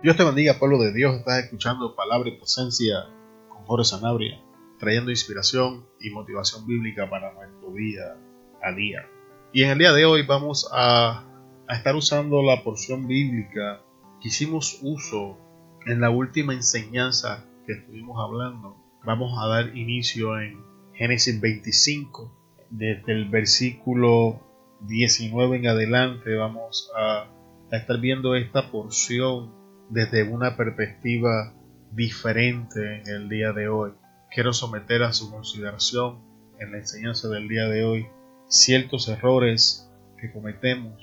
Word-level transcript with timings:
Dios 0.00 0.16
te 0.16 0.22
bendiga, 0.22 0.60
pueblo 0.60 0.78
de 0.78 0.92
Dios. 0.92 1.16
Estás 1.16 1.42
escuchando 1.42 1.96
Palabra 1.96 2.28
y 2.28 2.36
Presencia 2.36 3.06
con 3.48 3.64
Jorge 3.64 3.84
Sanabria, 3.84 4.40
trayendo 4.78 5.10
inspiración 5.10 5.88
y 6.00 6.10
motivación 6.10 6.68
bíblica 6.68 7.10
para 7.10 7.32
nuestro 7.32 7.72
día 7.72 8.16
a 8.62 8.72
día. 8.76 9.08
Y 9.52 9.64
en 9.64 9.70
el 9.70 9.78
día 9.78 9.92
de 9.92 10.04
hoy 10.04 10.22
vamos 10.24 10.70
a, 10.72 11.24
a 11.66 11.74
estar 11.74 11.96
usando 11.96 12.44
la 12.44 12.62
porción 12.62 13.08
bíblica 13.08 13.80
que 14.22 14.28
hicimos 14.28 14.78
uso 14.82 15.36
en 15.84 16.00
la 16.00 16.10
última 16.10 16.52
enseñanza 16.52 17.44
que 17.66 17.72
estuvimos 17.72 18.20
hablando. 18.24 18.76
Vamos 19.02 19.36
a 19.42 19.48
dar 19.48 19.76
inicio 19.76 20.40
en 20.40 20.62
Génesis 20.94 21.40
25, 21.40 22.32
desde 22.70 23.12
el 23.14 23.28
versículo 23.30 24.38
19 24.82 25.56
en 25.56 25.66
adelante. 25.66 26.36
Vamos 26.36 26.88
a, 26.96 27.26
a 27.72 27.76
estar 27.76 27.98
viendo 27.98 28.36
esta 28.36 28.70
porción 28.70 29.57
desde 29.90 30.22
una 30.22 30.56
perspectiva 30.56 31.54
diferente 31.92 33.00
en 33.00 33.08
el 33.08 33.28
día 33.28 33.52
de 33.52 33.68
hoy. 33.68 33.92
Quiero 34.30 34.52
someter 34.52 35.02
a 35.02 35.12
su 35.12 35.30
consideración 35.30 36.20
en 36.58 36.72
la 36.72 36.78
enseñanza 36.78 37.28
del 37.28 37.48
día 37.48 37.68
de 37.68 37.84
hoy 37.84 38.06
ciertos 38.48 39.08
errores 39.08 39.90
que 40.20 40.32
cometemos, 40.32 41.00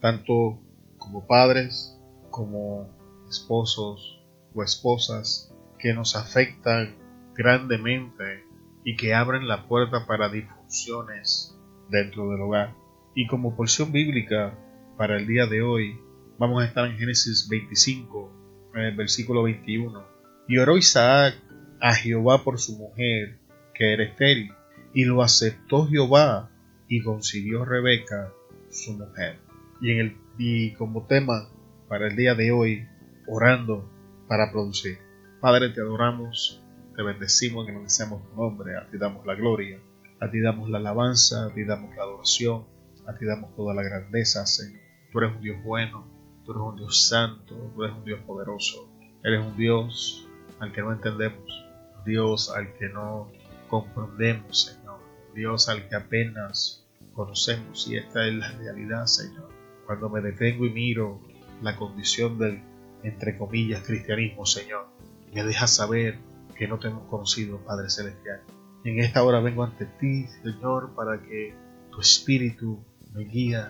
tanto 0.00 0.60
como 0.98 1.26
padres, 1.26 2.00
como 2.30 2.88
esposos 3.28 4.22
o 4.54 4.62
esposas, 4.62 5.52
que 5.78 5.92
nos 5.92 6.16
afectan 6.16 6.96
grandemente 7.34 8.44
y 8.84 8.96
que 8.96 9.14
abren 9.14 9.48
la 9.48 9.66
puerta 9.68 10.06
para 10.06 10.28
disfunciones 10.28 11.56
dentro 11.90 12.30
del 12.30 12.40
hogar. 12.40 12.74
Y 13.14 13.26
como 13.26 13.56
porción 13.56 13.92
bíblica 13.92 14.58
para 14.96 15.16
el 15.16 15.26
día 15.26 15.46
de 15.46 15.62
hoy, 15.62 16.00
Vamos 16.36 16.62
a 16.62 16.66
estar 16.66 16.84
en 16.86 16.98
Génesis 16.98 17.48
25, 17.48 18.72
en 18.74 18.80
el 18.80 18.96
versículo 18.96 19.44
21. 19.44 20.04
Y 20.48 20.58
oró 20.58 20.76
Isaac 20.76 21.36
a 21.80 21.94
Jehová 21.94 22.42
por 22.42 22.58
su 22.58 22.76
mujer, 22.76 23.38
que 23.72 23.92
era 23.92 24.02
estéril, 24.02 24.52
y 24.92 25.04
lo 25.04 25.22
aceptó 25.22 25.86
Jehová 25.86 26.50
y 26.88 27.02
concibió 27.02 27.64
Rebeca, 27.64 28.32
su 28.68 28.94
mujer. 28.94 29.38
Y, 29.80 29.92
en 29.92 29.98
el, 29.98 30.16
y 30.36 30.72
como 30.72 31.06
tema 31.06 31.48
para 31.88 32.08
el 32.08 32.16
día 32.16 32.34
de 32.34 32.50
hoy, 32.50 32.88
orando 33.28 33.88
para 34.26 34.50
producir. 34.50 34.98
Padre, 35.40 35.68
te 35.68 35.82
adoramos, 35.82 36.60
te 36.96 37.02
bendecimos, 37.04 37.68
agradecemos 37.68 38.28
tu 38.28 38.34
nombre, 38.34 38.76
a 38.76 38.90
ti 38.90 38.98
damos 38.98 39.24
la 39.24 39.36
gloria, 39.36 39.78
a 40.18 40.28
ti 40.28 40.40
damos 40.40 40.68
la 40.68 40.78
alabanza, 40.78 41.46
a 41.46 41.54
ti 41.54 41.62
damos 41.64 41.94
la 41.94 42.02
adoración, 42.02 42.64
a 43.06 43.14
ti 43.14 43.24
damos 43.24 43.54
toda 43.54 43.72
la 43.72 43.84
grandeza, 43.84 44.44
Señor. 44.46 44.80
Tú 45.12 45.18
eres 45.18 45.36
un 45.36 45.42
Dios 45.42 45.62
bueno, 45.62 46.13
Tú 46.44 46.52
eres 46.52 46.62
un 46.62 46.76
Dios 46.76 47.08
santo, 47.08 47.54
tú 47.74 47.84
eres 47.84 47.96
un 47.96 48.04
Dios 48.04 48.20
poderoso. 48.26 48.88
Eres 49.22 49.44
un 49.44 49.56
Dios 49.56 50.28
al 50.60 50.72
que 50.72 50.82
no 50.82 50.92
entendemos, 50.92 51.64
Dios 52.04 52.50
al 52.50 52.74
que 52.74 52.88
no 52.88 53.30
comprendemos, 53.68 54.62
Señor. 54.62 54.98
Dios 55.34 55.68
al 55.68 55.88
que 55.88 55.96
apenas 55.96 56.84
conocemos. 57.14 57.88
Y 57.88 57.96
esta 57.96 58.26
es 58.26 58.34
la 58.34 58.52
realidad, 58.52 59.06
Señor. 59.06 59.48
Cuando 59.86 60.08
me 60.08 60.20
detengo 60.20 60.66
y 60.66 60.70
miro 60.70 61.20
la 61.62 61.76
condición 61.76 62.38
del, 62.38 62.62
entre 63.02 63.38
comillas, 63.38 63.82
cristianismo, 63.86 64.44
Señor, 64.44 64.86
me 65.32 65.42
deja 65.42 65.66
saber 65.66 66.18
que 66.56 66.68
no 66.68 66.78
te 66.78 66.88
hemos 66.88 67.08
conocido, 67.08 67.58
Padre 67.58 67.90
Celestial. 67.90 68.42
En 68.84 69.00
esta 69.00 69.24
hora 69.24 69.40
vengo 69.40 69.64
ante 69.64 69.86
ti, 69.86 70.26
Señor, 70.42 70.94
para 70.94 71.20
que 71.20 71.54
tu 71.90 72.00
Espíritu 72.00 72.84
me 73.14 73.24
guíe, 73.24 73.64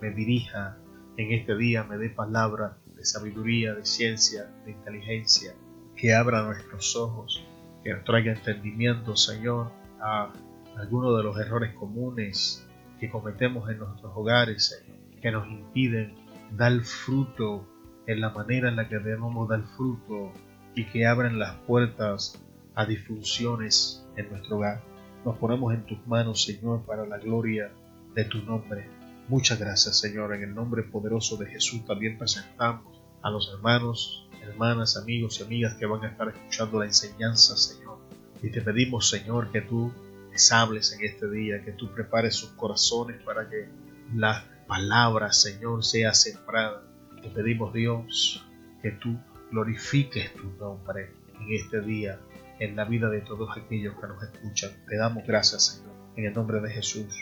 me 0.00 0.10
dirija, 0.10 0.78
en 1.20 1.32
este 1.32 1.54
día 1.54 1.84
me 1.84 1.98
dé 1.98 2.08
palabra 2.08 2.78
de 2.96 3.04
sabiduría, 3.04 3.74
de 3.74 3.84
ciencia, 3.84 4.50
de 4.64 4.72
inteligencia, 4.72 5.54
que 5.94 6.14
abra 6.14 6.42
nuestros 6.42 6.96
ojos, 6.96 7.46
que 7.84 7.92
nos 7.92 8.04
traiga 8.04 8.32
entendimiento, 8.32 9.16
Señor, 9.16 9.70
a 10.00 10.32
algunos 10.78 11.16
de 11.18 11.24
los 11.24 11.38
errores 11.38 11.74
comunes 11.74 12.66
que 12.98 13.10
cometemos 13.10 13.68
en 13.68 13.78
nuestros 13.78 14.12
hogares, 14.14 14.82
que 15.20 15.30
nos 15.30 15.46
impiden 15.46 16.14
dar 16.56 16.80
fruto 16.80 17.68
en 18.06 18.20
la 18.20 18.30
manera 18.30 18.70
en 18.70 18.76
la 18.76 18.88
que 18.88 18.98
debemos 18.98 19.46
dar 19.46 19.62
fruto 19.76 20.32
y 20.74 20.86
que 20.86 21.06
abren 21.06 21.38
las 21.38 21.54
puertas 21.66 22.42
a 22.74 22.86
disfunciones 22.86 24.06
en 24.16 24.30
nuestro 24.30 24.56
hogar. 24.56 24.80
Nos 25.24 25.36
ponemos 25.36 25.74
en 25.74 25.84
tus 25.84 25.98
manos, 26.06 26.44
Señor, 26.44 26.86
para 26.86 27.04
la 27.04 27.18
gloria 27.18 27.70
de 28.14 28.24
tu 28.24 28.42
nombre. 28.42 28.99
Muchas 29.30 29.60
gracias, 29.60 29.96
Señor. 29.96 30.34
En 30.34 30.42
el 30.42 30.52
nombre 30.56 30.82
poderoso 30.82 31.36
de 31.36 31.46
Jesús 31.46 31.84
también 31.86 32.18
presentamos 32.18 33.00
a 33.22 33.30
los 33.30 33.48
hermanos, 33.54 34.28
hermanas, 34.42 34.96
amigos 34.96 35.38
y 35.38 35.44
amigas 35.44 35.76
que 35.76 35.86
van 35.86 36.04
a 36.04 36.08
estar 36.08 36.30
escuchando 36.30 36.80
la 36.80 36.86
enseñanza, 36.86 37.56
Señor. 37.56 37.98
Y 38.42 38.50
te 38.50 38.60
pedimos, 38.60 39.08
Señor, 39.08 39.52
que 39.52 39.60
tú 39.60 39.92
les 40.32 40.50
hables 40.50 40.92
en 40.94 41.04
este 41.04 41.30
día, 41.30 41.64
que 41.64 41.70
tú 41.70 41.92
prepares 41.92 42.34
sus 42.34 42.50
corazones 42.50 43.22
para 43.22 43.48
que 43.48 43.68
la 44.16 44.44
palabra, 44.66 45.32
Señor, 45.32 45.84
sea 45.84 46.12
sembrada. 46.12 46.82
Te 47.22 47.28
pedimos, 47.28 47.72
Dios, 47.72 48.44
que 48.82 48.90
tú 48.90 49.16
glorifiques 49.52 50.34
tu 50.34 50.50
nombre 50.58 51.12
en 51.38 51.54
este 51.54 51.80
día, 51.82 52.18
en 52.58 52.74
la 52.74 52.84
vida 52.84 53.08
de 53.08 53.20
todos 53.20 53.56
aquellos 53.56 53.94
que 53.94 54.08
nos 54.08 54.20
escuchan. 54.24 54.72
Te 54.88 54.96
damos 54.96 55.24
gracias, 55.24 55.66
Señor, 55.66 55.94
en 56.16 56.24
el 56.24 56.32
nombre 56.32 56.60
de 56.60 56.70
Jesús. 56.70 57.14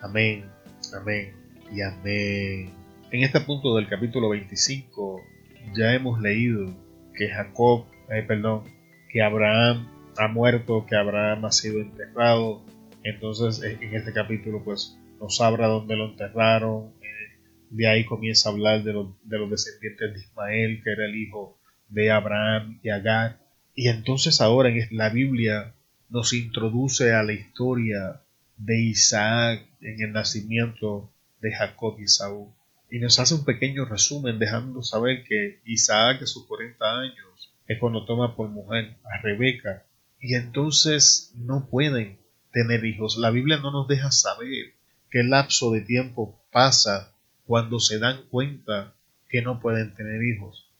Amén. 0.00 0.50
Amén 0.92 1.41
y 1.74 1.80
amén. 1.80 2.70
En 3.10 3.22
este 3.22 3.40
punto 3.40 3.76
del 3.76 3.88
capítulo 3.88 4.28
25 4.28 5.22
ya 5.74 5.94
hemos 5.94 6.20
leído 6.20 6.74
que 7.14 7.28
Jacob, 7.28 7.86
eh, 8.10 8.22
perdón, 8.22 8.64
que 9.10 9.22
Abraham 9.22 9.88
ha 10.18 10.28
muerto, 10.28 10.86
que 10.86 10.96
Abraham 10.96 11.46
ha 11.46 11.52
sido 11.52 11.80
enterrado. 11.80 12.62
Entonces 13.04 13.62
en 13.62 13.94
este 13.94 14.12
capítulo 14.12 14.62
pues 14.62 14.98
nos 15.18 15.40
habla 15.40 15.66
dónde 15.66 15.96
lo 15.96 16.10
enterraron. 16.10 16.92
Eh, 17.00 17.38
de 17.70 17.88
ahí 17.88 18.04
comienza 18.04 18.48
a 18.48 18.52
hablar 18.52 18.82
de, 18.82 18.92
de 18.92 19.38
los 19.38 19.50
descendientes 19.50 20.12
de 20.12 20.20
Ismael, 20.20 20.82
que 20.82 20.92
era 20.92 21.06
el 21.06 21.16
hijo 21.16 21.58
de 21.88 22.10
Abraham 22.10 22.80
y 22.82 22.90
Agar. 22.90 23.38
Y 23.74 23.88
entonces 23.88 24.42
ahora 24.42 24.68
en 24.68 24.86
la 24.90 25.08
Biblia 25.08 25.74
nos 26.10 26.34
introduce 26.34 27.12
a 27.14 27.22
la 27.22 27.32
historia 27.32 28.20
de 28.58 28.78
Isaac 28.82 29.66
en 29.80 30.02
el 30.02 30.12
nacimiento 30.12 31.11
de 31.42 31.52
Jacob 31.52 31.98
y 32.00 32.08
Saúl. 32.08 32.48
Y 32.90 32.98
nos 32.98 33.18
hace 33.18 33.34
un 33.34 33.44
pequeño 33.44 33.84
resumen 33.84 34.38
dejando 34.38 34.82
saber 34.82 35.24
que 35.24 35.60
Isaac 35.66 36.22
a 36.22 36.26
sus 36.26 36.46
40 36.46 36.84
años 36.84 37.52
es 37.66 37.78
cuando 37.78 38.06
toma 38.06 38.36
por 38.36 38.48
mujer 38.48 38.96
a 39.04 39.20
Rebeca 39.20 39.84
y 40.20 40.34
entonces 40.34 41.32
no 41.34 41.68
pueden 41.68 42.18
tener 42.52 42.84
hijos. 42.84 43.16
La 43.16 43.30
Biblia 43.30 43.58
no 43.58 43.70
nos 43.70 43.88
deja 43.88 44.10
saber 44.10 44.74
qué 45.10 45.22
lapso 45.22 45.72
de 45.72 45.80
tiempo 45.80 46.40
pasa 46.52 47.12
cuando 47.44 47.80
se 47.80 47.98
dan 47.98 48.22
cuenta 48.30 48.94
que 49.28 49.42
no 49.42 49.60
pueden 49.60 49.94
tener 49.94 50.22
hijos. 50.22 50.70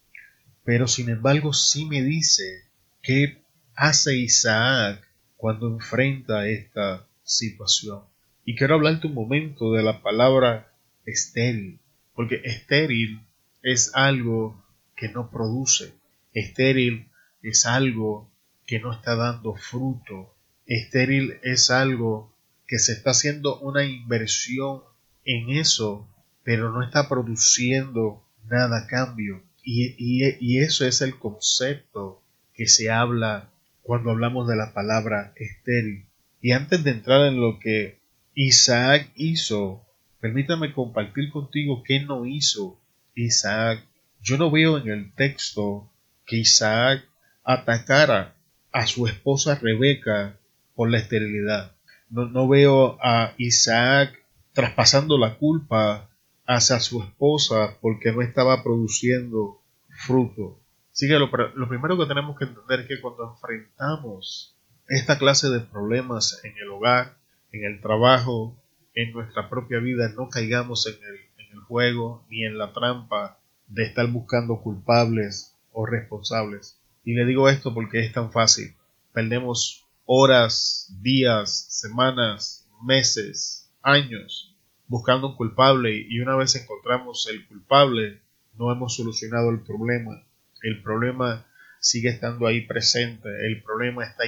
Pero 0.64 0.86
sin 0.86 1.08
embargo 1.08 1.52
sí 1.52 1.86
me 1.86 2.02
dice 2.02 2.62
qué 3.02 3.42
hace 3.74 4.16
Isaac 4.16 5.02
cuando 5.36 5.66
enfrenta 5.66 6.46
esta 6.46 7.06
situación. 7.24 8.11
Y 8.44 8.56
quiero 8.56 8.74
hablarte 8.74 9.06
un 9.06 9.14
momento 9.14 9.72
de 9.72 9.82
la 9.82 10.02
palabra 10.02 10.72
estéril, 11.06 11.78
porque 12.14 12.40
estéril 12.44 13.20
es 13.62 13.92
algo 13.94 14.64
que 14.96 15.08
no 15.08 15.30
produce, 15.30 15.92
estéril 16.32 17.08
es 17.42 17.66
algo 17.66 18.30
que 18.66 18.80
no 18.80 18.92
está 18.92 19.14
dando 19.16 19.54
fruto, 19.54 20.34
estéril 20.66 21.38
es 21.42 21.70
algo 21.70 22.32
que 22.66 22.78
se 22.78 22.92
está 22.92 23.10
haciendo 23.10 23.58
una 23.60 23.84
inversión 23.84 24.82
en 25.24 25.50
eso, 25.50 26.08
pero 26.42 26.72
no 26.72 26.82
está 26.82 27.08
produciendo 27.08 28.24
nada 28.48 28.84
a 28.84 28.86
cambio. 28.86 29.42
Y, 29.64 29.94
y, 29.96 30.58
eso 30.58 30.84
es 30.84 31.02
el 31.02 31.18
concepto 31.18 32.22
que 32.54 32.66
se 32.66 32.90
habla 32.90 33.50
cuando 33.82 34.10
hablamos 34.10 34.48
de 34.48 34.56
la 34.56 34.72
palabra 34.72 35.32
estéril. 35.36 36.06
Y 36.40 36.50
antes 36.50 36.82
de 36.82 36.90
entrar 36.90 37.26
en 37.26 37.40
lo 37.40 37.60
que 37.60 38.01
Isaac 38.34 39.10
hizo. 39.14 39.82
Permítame 40.20 40.72
compartir 40.72 41.30
contigo 41.30 41.82
qué 41.84 42.00
no 42.00 42.26
hizo 42.26 42.80
Isaac. 43.14 43.84
Yo 44.20 44.38
no 44.38 44.50
veo 44.50 44.78
en 44.78 44.88
el 44.88 45.12
texto 45.14 45.90
que 46.26 46.36
Isaac 46.36 47.04
atacara 47.44 48.34
a 48.72 48.86
su 48.86 49.06
esposa 49.06 49.56
Rebeca 49.56 50.38
por 50.74 50.90
la 50.90 50.98
esterilidad. 50.98 51.72
No, 52.08 52.26
no 52.26 52.48
veo 52.48 52.98
a 53.02 53.34
Isaac 53.36 54.18
traspasando 54.52 55.18
la 55.18 55.36
culpa 55.36 56.08
hacia 56.46 56.80
su 56.80 57.02
esposa 57.02 57.76
porque 57.80 58.12
no 58.12 58.22
estaba 58.22 58.62
produciendo 58.62 59.60
fruto. 59.88 60.60
Así 60.92 61.08
que 61.08 61.14
lo, 61.14 61.30
lo, 61.54 61.68
primero 61.68 61.98
que 61.98 62.06
tenemos 62.06 62.38
que 62.38 62.44
entender 62.44 62.80
es 62.80 62.86
que 62.86 63.00
cuando 63.00 63.30
enfrentamos 63.30 64.54
esta 64.88 65.18
clase 65.18 65.48
de 65.48 65.60
problemas 65.60 66.40
en 66.44 66.56
el 66.58 66.68
hogar, 66.68 67.16
en 67.52 67.64
el 67.64 67.80
trabajo, 67.80 68.60
en 68.94 69.12
nuestra 69.12 69.48
propia 69.48 69.78
vida, 69.78 70.08
no 70.16 70.28
caigamos 70.28 70.86
en 70.86 70.94
el, 70.94 71.46
en 71.46 71.52
el 71.52 71.60
juego 71.60 72.24
ni 72.28 72.44
en 72.44 72.58
la 72.58 72.72
trampa 72.72 73.38
de 73.68 73.84
estar 73.84 74.06
buscando 74.08 74.60
culpables 74.60 75.56
o 75.72 75.86
responsables. 75.86 76.78
Y 77.04 77.14
le 77.14 77.24
digo 77.24 77.48
esto 77.48 77.72
porque 77.74 78.00
es 78.00 78.12
tan 78.12 78.32
fácil. 78.32 78.74
Perdemos 79.12 79.86
horas, 80.04 80.94
días, 81.00 81.66
semanas, 81.70 82.68
meses, 82.82 83.70
años 83.82 84.52
buscando 84.92 85.28
un 85.28 85.36
culpable 85.36 86.06
y 86.06 86.20
una 86.20 86.36
vez 86.36 86.54
encontramos 86.54 87.26
el 87.30 87.46
culpable 87.46 88.20
no 88.58 88.70
hemos 88.70 88.94
solucionado 88.94 89.48
el 89.48 89.60
problema. 89.60 90.22
El 90.60 90.82
problema 90.82 91.46
sigue 91.80 92.10
estando 92.10 92.46
ahí 92.46 92.66
presente, 92.66 93.28
el 93.46 93.62
problema 93.62 94.04
está 94.04 94.24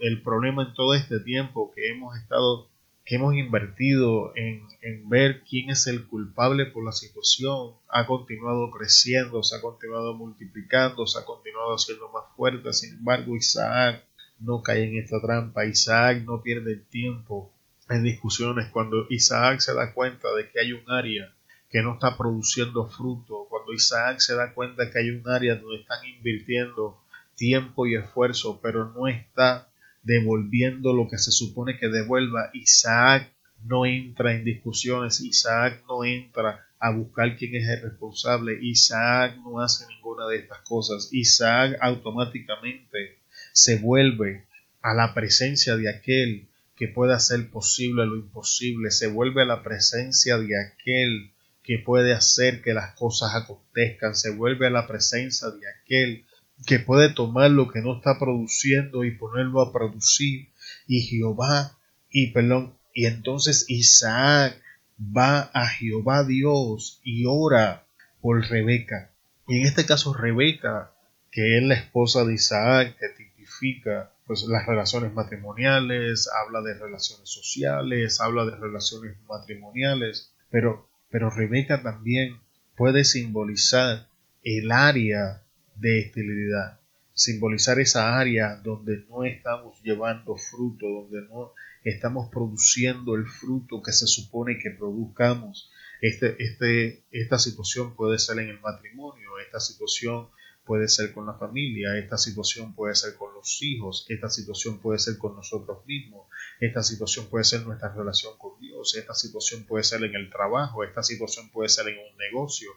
el 0.00 0.22
problema 0.22 0.64
en 0.64 0.74
todo 0.74 0.94
este 0.94 1.20
tiempo 1.20 1.72
que 1.74 1.90
hemos 1.90 2.16
estado 2.16 2.68
que 3.04 3.16
hemos 3.16 3.34
invertido 3.34 4.32
en, 4.36 4.62
en, 4.82 5.08
ver 5.08 5.42
quién 5.42 5.70
es 5.70 5.86
el 5.88 6.06
culpable 6.06 6.66
por 6.66 6.84
la 6.84 6.92
situación 6.92 7.72
ha 7.88 8.06
continuado 8.06 8.70
creciendo, 8.70 9.42
se 9.42 9.56
ha 9.56 9.60
continuado 9.60 10.14
multiplicando, 10.14 11.06
se 11.06 11.18
ha 11.18 11.24
continuado 11.24 11.74
haciendo 11.74 12.08
más 12.10 12.24
fuerte. 12.36 12.72
Sin 12.72 12.98
embargo, 12.98 13.34
Isaac 13.34 14.04
no 14.38 14.62
cae 14.62 14.84
en 14.84 14.96
esta 14.98 15.20
trampa, 15.20 15.66
Isaac 15.66 16.22
no 16.24 16.42
pierde 16.42 16.72
el 16.72 16.84
tiempo 16.84 17.52
en 17.88 18.04
discusiones. 18.04 18.68
Cuando 18.70 19.06
Isaac 19.08 19.58
se 19.58 19.74
da 19.74 19.92
cuenta 19.92 20.32
de 20.34 20.48
que 20.48 20.60
hay 20.60 20.72
un 20.72 20.88
área 20.88 21.34
que 21.68 21.82
no 21.82 21.94
está 21.94 22.16
produciendo 22.16 22.86
fruto, 22.88 23.46
cuando 23.48 23.72
Isaac 23.72 24.20
se 24.20 24.34
da 24.34 24.52
cuenta 24.54 24.90
que 24.90 24.98
hay 24.98 25.10
un 25.10 25.28
área 25.28 25.56
donde 25.56 25.80
están 25.80 26.04
invirtiendo 26.06 27.00
tiempo 27.40 27.86
y 27.86 27.94
esfuerzo, 27.94 28.60
pero 28.62 28.92
no 28.92 29.08
está 29.08 29.72
devolviendo 30.02 30.92
lo 30.92 31.08
que 31.08 31.16
se 31.16 31.32
supone 31.32 31.78
que 31.78 31.88
devuelva, 31.88 32.50
Isaac 32.52 33.32
no 33.64 33.86
entra 33.86 34.34
en 34.34 34.44
discusiones, 34.44 35.22
Isaac 35.22 35.82
no 35.88 36.04
entra 36.04 36.66
a 36.78 36.90
buscar 36.90 37.38
quién 37.38 37.54
es 37.56 37.66
el 37.66 37.80
responsable, 37.80 38.58
Isaac 38.60 39.38
no 39.42 39.58
hace 39.60 39.86
ninguna 39.86 40.26
de 40.26 40.36
estas 40.36 40.58
cosas, 40.60 41.08
Isaac 41.12 41.78
automáticamente 41.80 43.20
se 43.54 43.78
vuelve 43.78 44.44
a 44.82 44.92
la 44.92 45.14
presencia 45.14 45.78
de 45.78 45.88
aquel 45.88 46.46
que 46.76 46.88
puede 46.88 47.14
hacer 47.14 47.50
posible 47.50 48.04
lo 48.04 48.16
imposible, 48.16 48.90
se 48.90 49.06
vuelve 49.06 49.42
a 49.42 49.46
la 49.46 49.62
presencia 49.62 50.36
de 50.36 50.60
aquel 50.60 51.32
que 51.62 51.78
puede 51.78 52.12
hacer 52.12 52.60
que 52.60 52.74
las 52.74 52.94
cosas 52.96 53.34
acontezcan, 53.34 54.14
se 54.14 54.28
vuelve 54.28 54.66
a 54.66 54.70
la 54.70 54.86
presencia 54.86 55.48
de 55.48 55.60
aquel 55.68 56.26
que 56.66 56.78
puede 56.78 57.12
tomar 57.12 57.50
lo 57.50 57.70
que 57.70 57.80
no 57.80 57.96
está 57.96 58.18
produciendo 58.18 59.04
y 59.04 59.16
ponerlo 59.16 59.60
a 59.60 59.72
producir. 59.72 60.48
Y 60.86 61.02
Jehová, 61.02 61.78
y 62.10 62.28
perdón, 62.32 62.74
y 62.94 63.06
entonces 63.06 63.64
Isaac 63.68 64.60
va 65.00 65.50
a 65.54 65.66
Jehová 65.66 66.24
Dios 66.24 67.00
y 67.04 67.24
ora 67.26 67.86
por 68.20 68.42
Rebeca. 68.48 69.12
Y 69.46 69.60
en 69.60 69.66
este 69.66 69.86
caso 69.86 70.12
Rebeca, 70.12 70.92
que 71.30 71.58
es 71.58 71.62
la 71.62 71.74
esposa 71.74 72.24
de 72.24 72.34
Isaac, 72.34 72.96
que 72.98 73.08
tipifica 73.16 74.12
pues 74.26 74.42
las 74.44 74.66
relaciones 74.66 75.12
matrimoniales, 75.12 76.28
habla 76.44 76.60
de 76.60 76.74
relaciones 76.74 77.28
sociales, 77.28 78.20
habla 78.20 78.44
de 78.44 78.56
relaciones 78.56 79.16
matrimoniales, 79.26 80.32
pero 80.50 80.90
pero 81.10 81.28
Rebeca 81.28 81.82
también 81.82 82.40
puede 82.76 83.04
simbolizar 83.04 84.08
el 84.42 84.70
área 84.70 85.42
de 85.80 86.00
esterilidad, 86.00 86.80
simbolizar 87.12 87.80
esa 87.80 88.18
área 88.18 88.56
donde 88.56 89.04
no 89.08 89.24
estamos 89.24 89.80
llevando 89.82 90.36
fruto, 90.36 90.86
donde 90.86 91.22
no 91.22 91.52
estamos 91.84 92.28
produciendo 92.30 93.14
el 93.14 93.26
fruto 93.26 93.82
que 93.82 93.92
se 93.92 94.06
supone 94.06 94.58
que 94.58 94.70
produzcamos. 94.70 95.70
Este, 96.00 96.42
este, 96.42 97.04
esta 97.10 97.38
situación 97.38 97.96
puede 97.96 98.18
ser 98.18 98.38
en 98.38 98.48
el 98.48 98.60
matrimonio, 98.60 99.38
esta 99.44 99.60
situación 99.60 100.28
puede 100.70 100.86
ser 100.86 101.12
con 101.12 101.26
la 101.26 101.34
familia, 101.34 101.98
esta 101.98 102.16
situación 102.16 102.76
puede 102.76 102.94
ser 102.94 103.16
con 103.16 103.34
los 103.34 103.60
hijos, 103.60 104.06
esta 104.08 104.30
situación 104.30 104.78
puede 104.78 105.00
ser 105.00 105.18
con 105.18 105.34
nosotros 105.34 105.84
mismos, 105.84 106.28
esta 106.60 106.80
situación 106.84 107.26
puede 107.26 107.42
ser 107.42 107.66
nuestra 107.66 107.92
relación 107.92 108.34
con 108.38 108.52
Dios, 108.60 108.94
esta 108.94 109.12
situación 109.12 109.64
puede 109.64 109.82
ser 109.82 110.04
en 110.04 110.14
el 110.14 110.30
trabajo, 110.30 110.84
esta 110.84 111.02
situación 111.02 111.50
puede 111.50 111.70
ser 111.70 111.88
en 111.88 111.98
un 111.98 112.16
negocio, 112.16 112.70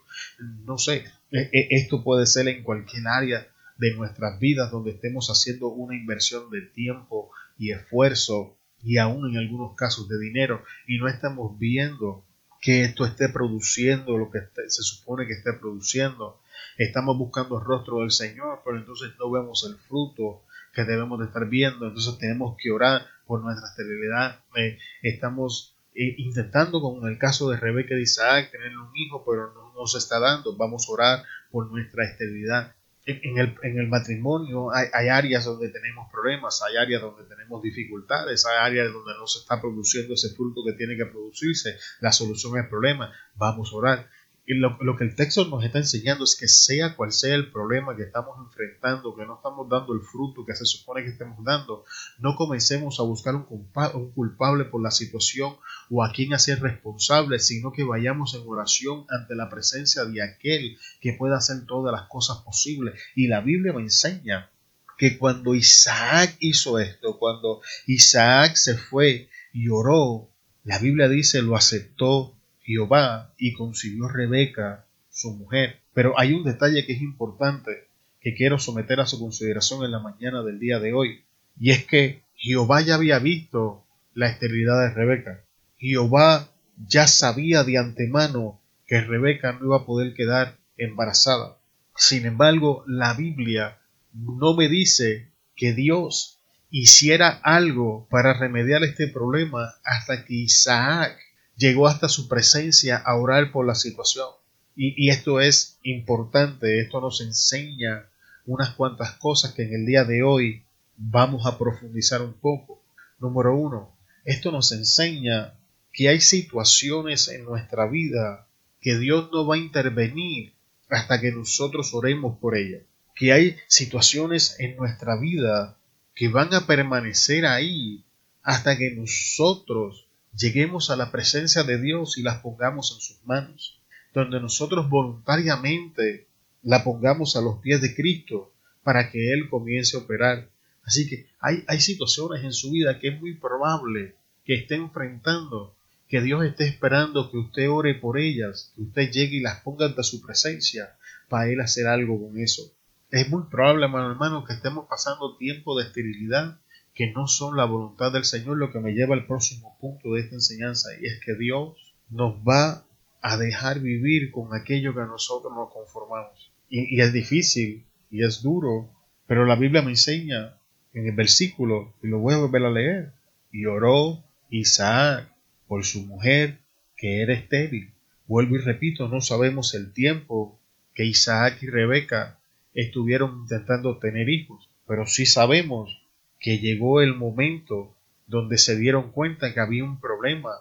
no 0.66 0.80
sé, 0.80 1.06
e, 1.30 1.52
e, 1.54 1.68
esto 1.70 2.04
puede 2.04 2.26
ser 2.26 2.48
en 2.48 2.64
cualquier 2.64 3.06
área 3.06 3.48
de 3.78 3.94
nuestras 3.94 4.40
vidas 4.40 4.72
donde 4.72 4.90
estemos 4.90 5.28
haciendo 5.28 5.68
una 5.68 5.96
inversión 5.96 6.50
de 6.50 6.62
tiempo 6.62 7.30
y 7.60 7.74
esfuerzo 7.74 8.58
y 8.82 8.98
aún 8.98 9.30
en 9.30 9.38
algunos 9.38 9.76
casos 9.76 10.10
de 10.10 10.18
dinero 10.18 10.64
y 10.88 10.98
no 10.98 11.08
estamos 11.08 11.60
viendo 11.60 12.26
que 12.60 12.86
esto 12.86 13.06
esté 13.06 13.30
produciendo 13.30 14.18
lo 14.18 14.32
que 14.32 14.40
se 14.68 14.82
supone 14.82 15.28
que 15.28 15.34
esté 15.34 15.54
produciendo 15.54 16.42
estamos 16.78 17.18
buscando 17.18 17.60
el 17.60 17.66
rostro 17.66 18.00
del 18.00 18.12
Señor, 18.12 18.62
pero 18.64 18.78
entonces 18.78 19.12
no 19.20 19.32
vemos 19.32 19.66
el 19.70 19.76
fruto 19.88 20.44
que 20.74 20.84
debemos 20.84 21.20
de 21.20 21.26
estar 21.26 21.48
viendo, 21.48 21.88
entonces 21.88 22.18
tenemos 22.18 22.56
que 22.60 22.72
orar 22.72 23.06
por 23.26 23.42
nuestra 23.42 23.70
esterilidad. 23.70 24.40
Eh, 24.56 24.80
estamos 25.04 25.78
eh, 25.96 26.16
intentando, 26.18 26.82
como 26.82 27.06
en 27.06 27.14
el 27.14 27.20
caso 27.20 27.50
de 27.50 27.58
Rebeca 27.58 27.94
y 27.94 27.98
de 27.98 28.04
Isaac, 28.04 28.52
tener 28.52 28.76
un 28.76 28.96
hijo, 28.96 29.24
pero 29.26 29.54
no 29.54 29.74
nos 29.74 29.96
está 29.96 30.20
dando. 30.20 30.58
Vamos 30.58 30.88
a 30.88 30.92
orar 30.92 31.24
por 31.52 31.72
nuestra 31.72 32.04
esterilidad. 32.06 32.76
En, 33.06 33.38
el, 33.38 33.54
en 33.64 33.80
el, 33.80 33.90
matrimonio 33.90 34.74
hay, 34.74 34.88
hay, 34.94 35.10
áreas 35.10 35.44
donde 35.44 35.68
tenemos 35.68 36.10
problemas, 36.10 36.62
hay 36.64 36.78
áreas 36.78 37.02
donde 37.02 37.26
tenemos 37.26 37.62
dificultades, 37.62 38.46
hay 38.46 38.66
áreas 38.66 38.94
donde 38.94 39.12
no 39.20 39.28
se 39.28 39.40
está 39.40 39.60
produciendo 39.60 40.14
ese 40.14 40.34
fruto 40.34 40.62
que 40.66 40.72
tiene 40.72 40.96
que 40.96 41.08
producirse. 41.08 41.78
La 42.00 42.14
solución 42.14 42.58
al 42.58 42.70
problema, 42.70 43.12
vamos 43.36 43.72
a 43.74 43.76
orar. 43.76 44.10
Y 44.46 44.56
lo, 44.56 44.98
que 44.98 45.06
el 45.06 45.16
texto 45.16 45.46
nos 45.46 45.64
está 45.64 45.78
enseñando 45.78 46.26
es 46.26 46.36
que 46.36 46.50
sea 46.50 46.98
cual 46.98 47.14
sea 47.14 47.34
el 47.36 47.50
problema 47.50 47.96
que 47.96 48.04
estamos 48.04 48.38
enfrentando, 48.46 49.16
que 49.16 49.26
no 49.26 49.36
estamos 49.36 49.70
dando 49.70 49.94
el 49.94 50.02
fruto 50.02 50.46
que 50.46 50.54
se 50.54 50.66
supone 50.66 51.04
que 51.04 51.12
estemos 51.12 51.42
dando, 51.46 51.86
no 52.20 52.36
comencemos 52.36 53.00
a 53.00 53.04
buscar 53.04 53.36
un, 53.36 53.46
un 53.50 54.12
culpable 54.12 54.66
por 54.66 54.84
la 54.84 54.92
situación 54.92 55.56
o 55.90 56.04
a 56.04 56.12
quien 56.12 56.34
hacer 56.34 56.62
responsable, 56.62 57.40
sino 57.40 57.72
que 57.72 57.86
vayamos 57.86 58.34
en 58.34 58.44
oración 58.46 59.06
ante 59.10 59.34
la 59.34 59.50
presencia 59.50 60.04
de 60.04 60.22
aquel 60.22 60.78
que 61.00 61.14
pueda 61.14 61.38
hacer 61.38 61.66
todas 61.66 61.94
las 61.94 62.10
cosas 62.10 62.40
posibles. 62.40 63.00
Y 63.16 63.28
la 63.28 63.40
Biblia 63.40 63.72
me 63.72 63.84
enseña 63.84 64.52
que 64.98 65.18
cuando 65.18 65.56
Isaac 65.56 66.36
hizo 66.40 66.80
esto, 66.80 67.18
cuando 67.18 67.62
Isaac 67.88 68.56
se 68.56 68.78
fue 68.78 69.30
y 69.54 69.70
oró, 69.70 70.30
la 70.66 70.80
Biblia 70.80 71.08
dice 71.08 71.42
lo 71.42 71.56
aceptó 71.56 72.36
Jehová 72.64 73.34
y 73.38 73.54
consiguió 73.54 74.08
Rebeca, 74.08 74.86
su 75.10 75.32
mujer. 75.34 75.80
Pero 75.94 76.20
hay 76.20 76.34
un 76.34 76.44
detalle 76.44 76.86
que 76.86 76.94
es 76.94 77.02
importante 77.02 77.88
que 78.22 78.34
quiero 78.34 78.58
someter 78.58 79.00
a 79.00 79.06
su 79.06 79.20
consideración 79.20 79.84
en 79.84 79.92
la 79.92 80.00
mañana 80.00 80.44
del 80.44 80.60
día 80.60 80.80
de 80.80 80.94
hoy, 80.94 81.24
y 81.60 81.72
es 81.72 81.86
que 81.86 82.24
Jehová 82.36 82.82
ya 82.82 82.96
había 82.96 83.20
visto 83.20 83.86
la 84.14 84.30
esterilidad 84.30 84.80
de 84.82 84.94
Rebeca. 84.94 85.44
Jehová 85.78 86.50
ya 86.88 87.08
sabía 87.08 87.64
de 87.64 87.78
antemano 87.78 88.62
que 88.88 89.02
Rebeca 89.02 89.54
no 89.54 89.66
iba 89.66 89.78
a 89.78 89.86
poder 89.86 90.14
quedar 90.14 90.58
embarazada. 90.78 91.58
Sin 91.96 92.26
embargo, 92.26 92.84
la 92.88 93.14
Biblia 93.14 93.78
no 94.14 94.56
me 94.56 94.70
dice 94.70 95.32
que 95.56 95.74
Dios 95.74 96.40
hiciera 96.70 97.30
algo 97.44 98.08
para 98.10 98.34
remediar 98.34 98.84
este 98.84 99.08
problema 99.08 99.74
hasta 99.84 100.26
que 100.26 100.34
Isaac 100.34 101.18
llegó 101.64 101.88
hasta 101.88 102.10
su 102.10 102.28
presencia 102.28 102.98
a 102.98 103.16
orar 103.16 103.54
por 103.54 103.66
la 103.66 103.76
situación. 103.76 104.28
Y, 104.76 105.10
esto 105.10 105.40
es 105.40 105.78
importante, 105.84 106.82
esto 106.82 107.00
nos 107.00 107.22
enseña 107.22 108.10
unas 108.46 108.72
cuantas 108.72 109.14
cosas 109.14 109.54
que 109.54 109.64
en 109.64 109.74
el 109.74 109.86
día 109.86 110.04
de 110.04 110.24
hoy 110.24 110.64
vamos 110.98 111.46
a 111.46 111.58
profundizar 111.58 112.22
un 112.22 112.34
poco. 112.34 112.84
Número 113.18 113.56
uno, 113.56 113.96
esto 114.26 114.52
nos 114.52 114.74
enseña 114.74 115.54
que 115.94 116.10
hay 116.10 116.20
situaciones 116.20 117.30
en 117.30 117.46
nuestra 117.46 117.88
vida 117.88 118.46
que 118.82 118.98
Dios 118.98 119.30
no 119.32 119.48
va 119.48 119.56
a 119.56 119.60
intervenir 119.60 120.52
hasta 120.90 121.22
que 121.22 121.32
nosotros 121.32 121.94
oremos 121.94 122.38
por 122.40 122.58
ellas. 122.58 122.82
Que 123.16 123.32
hay 123.32 123.56
situaciones 123.68 124.58
en 124.60 124.76
nuestra 124.76 125.16
vida 125.18 125.78
que 126.14 126.28
van 126.28 126.54
a 126.54 126.68
permanecer 126.68 127.46
ahí 127.46 128.04
hasta 128.42 128.78
que 128.78 128.92
nosotros 128.92 130.03
lleguemos 130.36 130.90
a 130.90 130.96
la 130.96 131.12
presencia 131.12 131.64
de 131.64 131.80
Dios 131.80 132.18
y 132.18 132.24
las 132.24 132.40
pongamos 132.40 132.92
en 132.94 133.02
sus 133.02 133.24
manos, 133.26 133.80
donde 134.14 134.40
nosotros 134.40 134.90
voluntariamente 134.90 136.28
la 136.62 136.84
pongamos 136.84 137.36
a 137.36 137.42
los 137.42 137.60
pies 137.60 137.82
de 137.82 137.96
Cristo 137.96 138.54
para 138.84 139.12
que 139.12 139.34
Él 139.34 139.50
comience 139.50 139.98
a 139.98 140.02
operar. 140.02 140.50
Así 140.84 141.08
que 141.08 141.28
hay, 141.40 141.64
hay 141.68 141.80
situaciones 141.80 142.44
en 142.44 142.54
su 142.54 142.72
vida 142.72 143.00
que 143.00 143.10
es 143.10 143.20
muy 143.20 143.36
probable 143.36 144.16
que 144.46 144.56
esté 144.56 144.76
enfrentando, 144.76 145.76
que 146.08 146.22
Dios 146.22 146.44
esté 146.44 146.68
esperando 146.68 147.32
que 147.32 147.38
usted 147.38 147.70
ore 147.70 147.96
por 147.96 148.18
ellas, 148.18 148.72
que 148.76 148.82
usted 148.84 149.12
llegue 149.12 149.38
y 149.38 149.42
las 149.42 149.62
ponga 149.62 149.86
ante 149.86 150.04
su 150.04 150.22
presencia 150.22 150.96
para 151.30 151.50
Él 151.50 151.62
hacer 151.62 151.88
algo 151.88 152.22
con 152.22 152.38
eso. 152.38 152.72
Es 153.10 153.30
muy 153.30 153.44
probable, 153.44 153.86
hermano, 153.86 154.12
hermano, 154.12 154.44
que 154.44 154.54
estemos 154.54 154.88
pasando 154.90 155.38
tiempo 155.38 155.78
de 155.78 155.86
esterilidad 155.86 156.60
que 156.94 157.12
no 157.12 157.28
son 157.28 157.58
la 157.58 157.66
voluntad 157.66 158.12
del 158.12 158.26
Señor, 158.26 158.58
lo 158.58 158.72
que 158.72 158.80
me 158.80 158.94
lleva 158.94 159.16
al 159.16 159.26
próximo 159.26 159.78
punto 159.80 160.14
de 160.14 160.22
esta 160.22 160.36
enseñanza, 160.36 160.90
y 161.02 161.08
es 161.08 161.20
que 161.20 161.36
Dios 161.36 161.96
nos 162.10 162.36
va 162.48 162.86
a 163.22 163.38
dejar 163.38 163.80
vivir 163.80 164.32
con 164.32 164.54
aquello 164.54 164.94
que 164.94 165.02
nosotros 165.02 165.54
nos 165.54 165.72
conformamos. 165.72 166.52
y, 166.70 167.00
es 167.00 167.14
difícil 167.14 167.86
y 168.10 168.24
es 168.24 168.42
duro, 168.42 168.90
pero 169.28 169.46
la 169.46 169.56
Biblia 169.56 169.82
me 169.82 169.92
enseña 169.92 170.58
en 170.94 171.08
el 171.08 171.16
versículo, 171.16 171.94
y 172.04 172.08
lo 172.08 172.20
voy 172.20 172.36
a 172.36 172.38
volver 172.38 172.64
a 172.64 172.72
leer, 172.72 173.14
y 173.52 173.66
oró 173.66 174.24
Isaac 174.50 175.32
por 175.68 175.84
su 175.84 176.06
mujer 176.06 176.60
que 176.96 177.22
era 177.22 177.34
estéril. 177.34 177.92
Vuelvo 178.28 178.56
y 178.56 178.60
repito, 178.60 179.08
no 179.08 179.22
sabemos 179.22 179.74
el 179.74 179.94
tiempo 179.94 180.60
que 180.94 181.06
Isaac 181.06 181.58
y 181.62 181.68
Rebeca 181.68 182.40
estuvieron 182.74 183.42
intentando 183.42 183.98
tener 183.98 184.30
hijos, 184.30 184.70
pero 184.88 185.06
sí 185.08 185.26
sabemos 185.26 186.03
que 186.44 186.60
llegó 186.60 187.02
el 187.02 187.16
momento 187.16 187.96
donde 188.28 188.58
se 188.58 188.76
dieron 188.76 189.14
cuenta 189.14 189.54
que 189.54 189.62
había 189.62 189.86
un 189.86 190.02
problema 190.02 190.52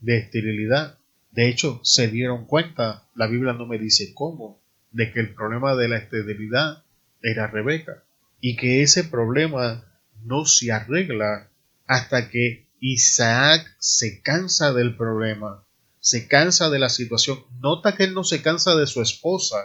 de 0.00 0.18
esterilidad. 0.18 0.98
De 1.32 1.48
hecho, 1.48 1.80
se 1.82 2.06
dieron 2.06 2.46
cuenta, 2.46 3.08
la 3.16 3.26
Biblia 3.26 3.52
no 3.52 3.66
me 3.66 3.78
dice 3.78 4.14
cómo, 4.14 4.62
de 4.92 5.10
que 5.12 5.18
el 5.18 5.34
problema 5.34 5.74
de 5.74 5.88
la 5.88 5.96
esterilidad 5.96 6.84
era 7.22 7.48
Rebeca 7.48 8.04
y 8.40 8.54
que 8.54 8.82
ese 8.82 9.02
problema 9.02 9.84
no 10.24 10.44
se 10.44 10.70
arregla 10.70 11.50
hasta 11.86 12.30
que 12.30 12.68
Isaac 12.78 13.66
se 13.80 14.22
cansa 14.22 14.72
del 14.72 14.96
problema, 14.96 15.64
se 15.98 16.28
cansa 16.28 16.70
de 16.70 16.78
la 16.78 16.88
situación. 16.88 17.40
Nota 17.58 17.96
que 17.96 18.04
él 18.04 18.14
no 18.14 18.22
se 18.22 18.42
cansa 18.42 18.76
de 18.76 18.86
su 18.86 19.02
esposa, 19.02 19.56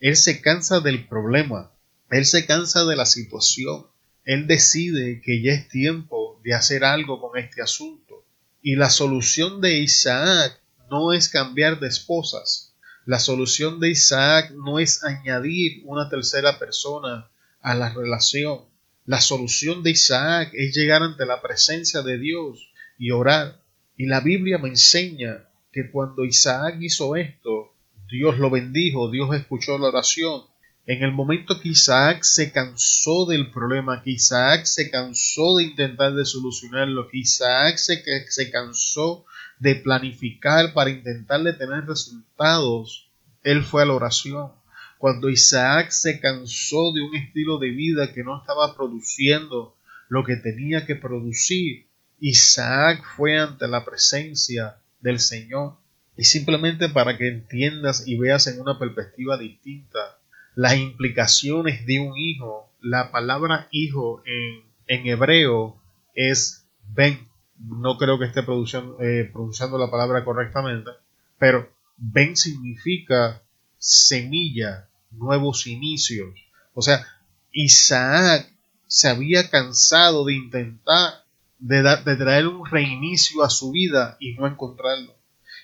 él 0.00 0.16
se 0.16 0.40
cansa 0.40 0.80
del 0.80 1.06
problema, 1.06 1.70
él 2.10 2.26
se 2.26 2.46
cansa 2.46 2.84
de 2.84 2.96
la 2.96 3.06
situación, 3.06 3.86
él 4.24 4.46
decide 4.46 5.20
que 5.24 5.42
ya 5.42 5.52
es 5.52 5.68
tiempo 5.68 6.40
de 6.44 6.54
hacer 6.54 6.84
algo 6.84 7.20
con 7.20 7.38
este 7.38 7.62
asunto. 7.62 8.24
Y 8.62 8.76
la 8.76 8.90
solución 8.90 9.60
de 9.60 9.78
Isaac 9.78 10.60
no 10.90 11.12
es 11.12 11.28
cambiar 11.28 11.80
de 11.80 11.88
esposas, 11.88 12.70
la 13.06 13.18
solución 13.18 13.80
de 13.80 13.90
Isaac 13.90 14.52
no 14.52 14.78
es 14.78 15.02
añadir 15.02 15.82
una 15.84 16.08
tercera 16.08 16.58
persona 16.58 17.30
a 17.60 17.74
la 17.74 17.92
relación. 17.92 18.60
La 19.06 19.20
solución 19.20 19.82
de 19.82 19.90
Isaac 19.90 20.50
es 20.52 20.76
llegar 20.76 21.02
ante 21.02 21.24
la 21.24 21.40
presencia 21.40 22.02
de 22.02 22.18
Dios 22.18 22.70
y 22.98 23.10
orar. 23.10 23.62
Y 23.96 24.06
la 24.06 24.20
Biblia 24.20 24.58
me 24.58 24.68
enseña 24.68 25.48
que 25.72 25.90
cuando 25.90 26.24
Isaac 26.24 26.76
hizo 26.80 27.16
esto, 27.16 27.72
Dios 28.08 28.38
lo 28.38 28.50
bendijo, 28.50 29.10
Dios 29.10 29.34
escuchó 29.34 29.78
la 29.78 29.88
oración. 29.88 30.42
En 30.86 31.02
el 31.02 31.12
momento 31.12 31.60
que 31.60 31.68
Isaac 31.68 32.22
se 32.22 32.50
cansó 32.52 33.26
del 33.26 33.50
problema, 33.50 34.02
que 34.02 34.12
Isaac 34.12 34.64
se 34.64 34.90
cansó 34.90 35.56
de 35.56 35.64
intentar 35.64 36.14
de 36.14 36.24
solucionarlo, 36.24 37.08
que 37.08 37.18
Isaac 37.18 37.76
se, 37.76 38.02
se 38.28 38.50
cansó 38.50 39.24
de 39.58 39.76
planificar 39.76 40.72
para 40.72 40.90
intentar 40.90 41.42
de 41.42 41.52
tener 41.52 41.86
resultados, 41.86 43.10
él 43.42 43.62
fue 43.62 43.82
a 43.82 43.86
la 43.86 43.92
oración. 43.92 44.52
Cuando 44.98 45.28
Isaac 45.28 45.90
se 45.90 46.18
cansó 46.18 46.92
de 46.92 47.02
un 47.02 47.14
estilo 47.14 47.58
de 47.58 47.70
vida 47.70 48.12
que 48.12 48.24
no 48.24 48.38
estaba 48.38 48.74
produciendo 48.74 49.76
lo 50.08 50.24
que 50.24 50.36
tenía 50.36 50.86
que 50.86 50.96
producir, 50.96 51.86
Isaac 52.20 53.04
fue 53.16 53.38
ante 53.38 53.68
la 53.68 53.84
presencia 53.84 54.76
del 55.00 55.20
Señor. 55.20 55.76
Y 56.16 56.24
simplemente 56.24 56.88
para 56.88 57.16
que 57.16 57.28
entiendas 57.28 58.06
y 58.06 58.18
veas 58.18 58.46
en 58.46 58.60
una 58.60 58.78
perspectiva 58.78 59.38
distinta 59.38 60.19
las 60.54 60.76
implicaciones 60.76 61.86
de 61.86 62.00
un 62.00 62.16
hijo, 62.16 62.70
la 62.80 63.10
palabra 63.10 63.68
hijo 63.70 64.22
en, 64.26 64.64
en 64.86 65.06
hebreo 65.06 65.80
es 66.14 66.66
ben. 66.94 67.28
No 67.58 67.98
creo 67.98 68.18
que 68.18 68.24
esté 68.24 68.40
eh, 68.40 69.30
pronunciando 69.32 69.78
la 69.78 69.90
palabra 69.90 70.24
correctamente, 70.24 70.90
pero 71.38 71.70
ben 71.96 72.36
significa 72.36 73.42
semilla, 73.78 74.88
nuevos 75.10 75.66
inicios. 75.66 76.34
O 76.72 76.80
sea, 76.80 77.06
Isaac 77.52 78.50
se 78.86 79.08
había 79.08 79.50
cansado 79.50 80.24
de 80.24 80.34
intentar 80.34 81.24
de, 81.58 81.82
de 81.82 82.16
traer 82.16 82.46
un 82.46 82.64
reinicio 82.66 83.44
a 83.44 83.50
su 83.50 83.72
vida 83.72 84.16
y 84.18 84.34
no 84.34 84.46
encontrarlo. 84.46 85.14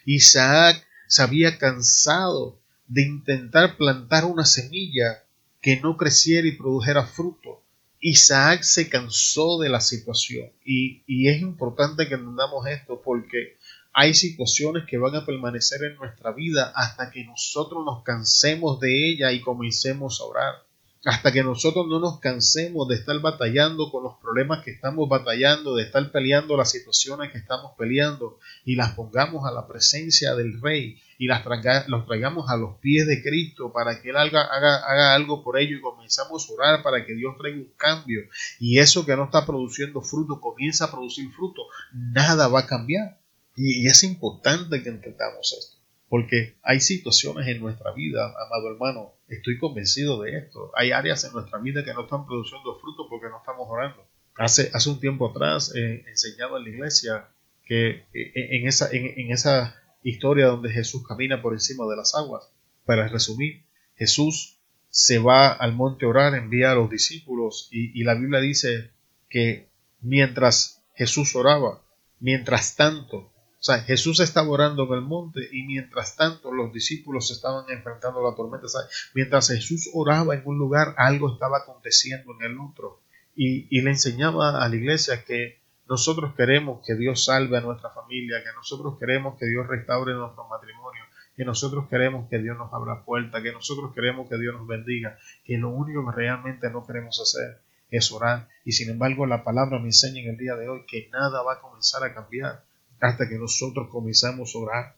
Isaac 0.04 0.86
se 1.08 1.22
había 1.22 1.58
cansado 1.58 2.60
de 2.88 3.02
intentar 3.02 3.76
plantar 3.76 4.24
una 4.24 4.44
semilla 4.44 5.24
que 5.60 5.80
no 5.80 5.96
creciera 5.96 6.46
y 6.46 6.52
produjera 6.52 7.04
fruto. 7.04 7.62
Isaac 8.00 8.62
se 8.62 8.88
cansó 8.88 9.58
de 9.58 9.68
la 9.68 9.80
situación 9.80 10.50
y, 10.64 11.02
y, 11.06 11.28
es 11.28 11.40
importante 11.40 12.06
que 12.06 12.14
entendamos 12.14 12.66
esto 12.66 13.00
porque 13.02 13.56
hay 13.92 14.14
situaciones 14.14 14.84
que 14.86 14.98
van 14.98 15.16
a 15.16 15.24
permanecer 15.24 15.82
en 15.82 15.96
nuestra 15.96 16.30
vida 16.32 16.72
hasta 16.76 17.10
que 17.10 17.24
nosotros 17.24 17.84
nos 17.84 18.04
cansemos 18.04 18.78
de 18.78 19.10
ella 19.10 19.32
y 19.32 19.40
comencemos 19.40 20.20
a 20.20 20.24
orar 20.24 20.66
hasta 21.06 21.32
que 21.32 21.44
nosotros 21.44 21.86
no 21.86 22.00
nos 22.00 22.18
cansemos 22.18 22.88
de 22.88 22.96
estar 22.96 23.18
batallando 23.20 23.92
con 23.92 24.02
los 24.02 24.14
problemas 24.20 24.64
que 24.64 24.72
estamos 24.72 25.08
batallando, 25.08 25.76
de 25.76 25.84
estar 25.84 26.10
peleando 26.10 26.56
las 26.56 26.72
situaciones 26.72 27.30
que 27.30 27.38
estamos 27.38 27.72
peleando 27.78 28.40
y 28.64 28.74
las 28.74 28.92
pongamos 28.92 29.46
a 29.46 29.52
la 29.52 29.68
presencia 29.68 30.34
del 30.34 30.60
Rey 30.60 31.00
y 31.18 31.26
las 31.26 31.44
los 31.88 32.06
traigamos 32.06 32.50
a 32.50 32.56
los 32.56 32.78
pies 32.78 33.06
de 33.06 33.22
Cristo 33.22 33.72
para 33.72 34.00
que 34.00 34.10
Él 34.10 34.16
haga, 34.16 34.42
haga, 34.42 34.76
haga 34.76 35.14
algo 35.14 35.42
por 35.42 35.58
ello 35.58 35.76
y 35.76 35.80
comenzamos 35.80 36.48
a 36.48 36.52
orar 36.52 36.82
para 36.82 37.04
que 37.04 37.14
Dios 37.14 37.36
traiga 37.38 37.58
un 37.58 37.72
cambio 37.76 38.22
y 38.58 38.78
eso 38.78 39.04
que 39.06 39.16
no 39.16 39.24
está 39.24 39.46
produciendo 39.46 40.00
fruto 40.02 40.40
comienza 40.40 40.86
a 40.86 40.90
producir 40.90 41.30
fruto, 41.32 41.62
nada 41.92 42.48
va 42.48 42.60
a 42.60 42.66
cambiar. 42.66 43.18
Y, 43.56 43.86
es 43.86 44.04
importante 44.04 44.82
que 44.82 44.88
entendamos 44.88 45.56
esto. 45.58 45.76
Porque 46.08 46.56
hay 46.62 46.80
situaciones 46.80 47.48
en 47.48 47.60
nuestra 47.60 47.92
vida, 47.92 48.26
amado 48.26 48.70
hermano, 48.70 49.14
estoy 49.28 49.58
convencido 49.58 50.22
de 50.22 50.38
esto. 50.38 50.70
Hay 50.76 50.92
áreas 50.92 51.24
en 51.24 51.32
nuestra 51.32 51.58
vida 51.58 51.84
que 51.84 51.94
no 51.94 52.02
están 52.02 52.26
produciendo 52.26 52.78
fruto 52.78 53.08
porque 53.08 53.28
no 53.28 53.38
estamos 53.38 53.66
orando. 53.68 54.06
Hace, 54.36 54.70
hace 54.72 54.90
un 54.90 55.00
tiempo 55.00 55.30
atrás 55.30 55.74
he 55.74 56.08
enseñado 56.08 56.58
en 56.58 56.64
la 56.64 56.70
iglesia 56.70 57.28
que 57.64 58.04
eh, 58.12 58.32
en 58.34 58.68
esa, 58.68 58.88
en, 58.92 59.32
esa 59.32 59.82
historia 60.08 60.46
donde 60.46 60.70
Jesús 60.70 61.06
camina 61.06 61.42
por 61.42 61.52
encima 61.52 61.84
de 61.86 61.96
las 61.96 62.14
aguas, 62.14 62.48
para 62.84 63.08
resumir, 63.08 63.64
Jesús 63.96 64.58
se 64.88 65.18
va 65.18 65.52
al 65.52 65.72
monte 65.72 66.06
a 66.06 66.08
orar, 66.08 66.34
envía 66.34 66.72
a 66.72 66.74
los 66.74 66.88
discípulos 66.88 67.68
y, 67.70 68.02
la 68.04 68.14
Biblia 68.14 68.40
dice 68.40 68.92
que 69.28 69.68
mientras 70.00 70.82
Jesús 70.94 71.34
oraba, 71.34 71.82
mientras 72.20 72.76
tanto 72.76 73.32
o 73.58 73.64
sea, 73.66 73.80
Jesús 73.80 74.20
estaba 74.20 74.48
orando 74.48 74.84
en 74.84 74.92
el 74.92 75.00
monte 75.00 75.40
y 75.50 75.64
mientras 75.64 76.14
tanto 76.14 76.52
los 76.52 76.72
discípulos 76.72 77.32
estaban 77.32 77.64
enfrentando 77.68 78.22
la 78.22 78.36
tormenta. 78.36 78.68
Mientras 79.12 79.48
Jesús 79.48 79.90
oraba 79.92 80.34
en 80.34 80.42
un 80.44 80.56
lugar, 80.56 80.94
algo 80.98 81.32
estaba 81.32 81.58
aconteciendo 81.58 82.32
en 82.38 82.50
el 82.52 82.60
otro. 82.60 83.00
Y, 83.34 83.66
y 83.76 83.80
le 83.80 83.90
enseñaba 83.90 84.62
a 84.62 84.68
la 84.68 84.76
iglesia 84.76 85.24
que 85.24 85.58
nosotros 85.88 86.34
queremos 86.34 86.84
que 86.84 86.94
Dios 86.94 87.24
salve 87.24 87.58
a 87.58 87.60
nuestra 87.60 87.90
familia, 87.90 88.42
que 88.42 88.52
nosotros 88.54 88.98
queremos 88.98 89.38
que 89.38 89.46
Dios 89.46 89.66
restaure 89.66 90.14
nuestro 90.14 90.48
matrimonio, 90.48 91.02
que 91.36 91.44
nosotros 91.44 91.86
queremos 91.88 92.28
que 92.28 92.38
Dios 92.38 92.56
nos 92.56 92.72
abra 92.72 93.04
puerta, 93.04 93.42
que 93.42 93.52
nosotros 93.52 93.92
queremos 93.94 94.28
que 94.28 94.38
Dios 94.38 94.54
nos 94.54 94.66
bendiga, 94.66 95.18
que 95.44 95.58
lo 95.58 95.70
único 95.70 96.04
que 96.06 96.16
realmente 96.16 96.70
no 96.70 96.84
queremos 96.86 97.20
hacer 97.20 97.60
es 97.90 98.10
orar. 98.10 98.48
Y 98.64 98.72
sin 98.72 98.90
embargo 98.90 99.26
la 99.26 99.44
palabra 99.44 99.78
me 99.78 99.86
enseña 99.86 100.22
en 100.22 100.30
el 100.30 100.36
día 100.36 100.56
de 100.56 100.68
hoy 100.68 100.84
que 100.88 101.08
nada 101.12 101.42
va 101.42 101.54
a 101.54 101.60
comenzar 101.60 102.02
a 102.02 102.14
cambiar 102.14 102.64
hasta 103.00 103.28
que 103.28 103.38
nosotros 103.38 103.88
comenzamos 103.90 104.54
a 104.54 104.58
orar. 104.58 104.96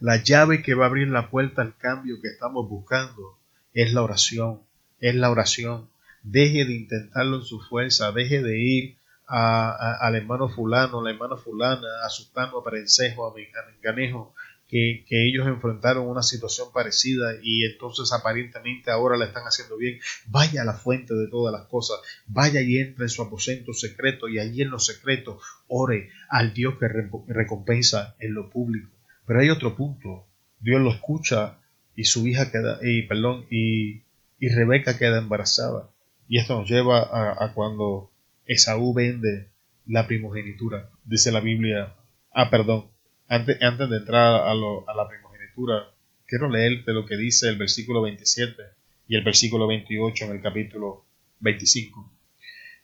La 0.00 0.22
llave 0.22 0.62
que 0.62 0.74
va 0.74 0.86
a 0.86 0.88
abrir 0.88 1.08
la 1.08 1.30
puerta 1.30 1.62
al 1.62 1.76
cambio 1.76 2.20
que 2.20 2.28
estamos 2.28 2.68
buscando 2.68 3.38
es 3.74 3.92
la 3.92 4.02
oración, 4.02 4.62
es 5.00 5.14
la 5.14 5.30
oración. 5.30 5.88
Deje 6.22 6.64
de 6.64 6.74
intentarlo 6.74 7.36
en 7.36 7.42
su 7.42 7.60
fuerza, 7.60 8.10
deje 8.10 8.42
de 8.42 8.58
ir 8.58 8.96
a, 9.26 9.98
al 10.00 10.14
hermano 10.14 10.48
fulano, 10.48 11.00
a 11.00 11.04
la 11.04 11.10
hermana 11.10 11.36
fulana, 11.36 11.86
a 12.04 12.08
Sultano, 12.08 12.58
a 12.58 12.64
Perencejo, 12.64 13.26
a 13.26 13.34
Menganejo, 13.34 14.34
que, 14.68 15.04
ellos 15.08 15.46
enfrentaron 15.46 16.08
una 16.08 16.22
situación 16.22 16.68
parecida 16.72 17.34
y 17.42 17.64
entonces 17.64 18.12
aparentemente 18.12 18.90
ahora 18.90 19.16
la 19.16 19.26
están 19.26 19.44
haciendo 19.44 19.76
bien, 19.76 19.98
vaya 20.26 20.62
a 20.62 20.64
la 20.64 20.74
fuente 20.74 21.14
de 21.14 21.28
todas 21.28 21.52
las 21.52 21.68
cosas, 21.68 21.98
vaya 22.26 22.60
y 22.60 22.78
entre 22.78 23.04
en 23.04 23.08
su 23.08 23.22
aposento 23.22 23.72
secreto 23.72 24.28
y 24.28 24.38
allí 24.38 24.62
en 24.62 24.70
lo 24.70 24.78
secreto 24.78 25.40
ore 25.68 26.10
al 26.28 26.52
Dios 26.52 26.74
que 26.78 26.88
recompensa 27.28 28.16
en 28.18 28.34
lo 28.34 28.50
público. 28.50 28.90
Pero 29.26 29.40
hay 29.40 29.50
otro 29.50 29.76
punto, 29.76 30.26
Dios 30.60 30.80
lo 30.80 30.90
escucha 30.90 31.58
y 31.94 32.04
su 32.04 32.26
hija 32.26 32.50
queda, 32.50 32.78
y 32.82 33.02
perdón, 33.02 33.46
y, 33.50 34.02
y 34.38 34.48
Rebeca 34.48 34.98
queda 34.98 35.18
embarazada. 35.18 35.90
Y 36.28 36.38
esto 36.38 36.58
nos 36.58 36.68
lleva 36.68 37.00
a, 37.00 37.44
a 37.44 37.52
cuando 37.54 38.10
Esaú 38.46 38.94
vende 38.94 39.50
la 39.86 40.06
primogenitura. 40.06 40.90
Dice 41.04 41.32
la 41.32 41.40
Biblia, 41.40 41.94
ah, 42.32 42.50
perdón, 42.50 42.90
antes, 43.28 43.60
antes 43.62 43.90
de 43.90 43.96
entrar 43.98 44.34
a, 44.34 44.50
a 44.50 44.94
la 44.94 45.08
primogenitura, 45.08 45.90
quiero 46.26 46.48
leerte 46.48 46.92
lo 46.92 47.06
que 47.06 47.16
dice 47.16 47.48
el 47.48 47.56
versículo 47.56 48.02
27 48.02 48.62
y 49.08 49.16
el 49.16 49.24
versículo 49.24 49.66
28 49.66 50.24
en 50.24 50.30
el 50.32 50.42
capítulo 50.42 51.04
25. 51.40 52.12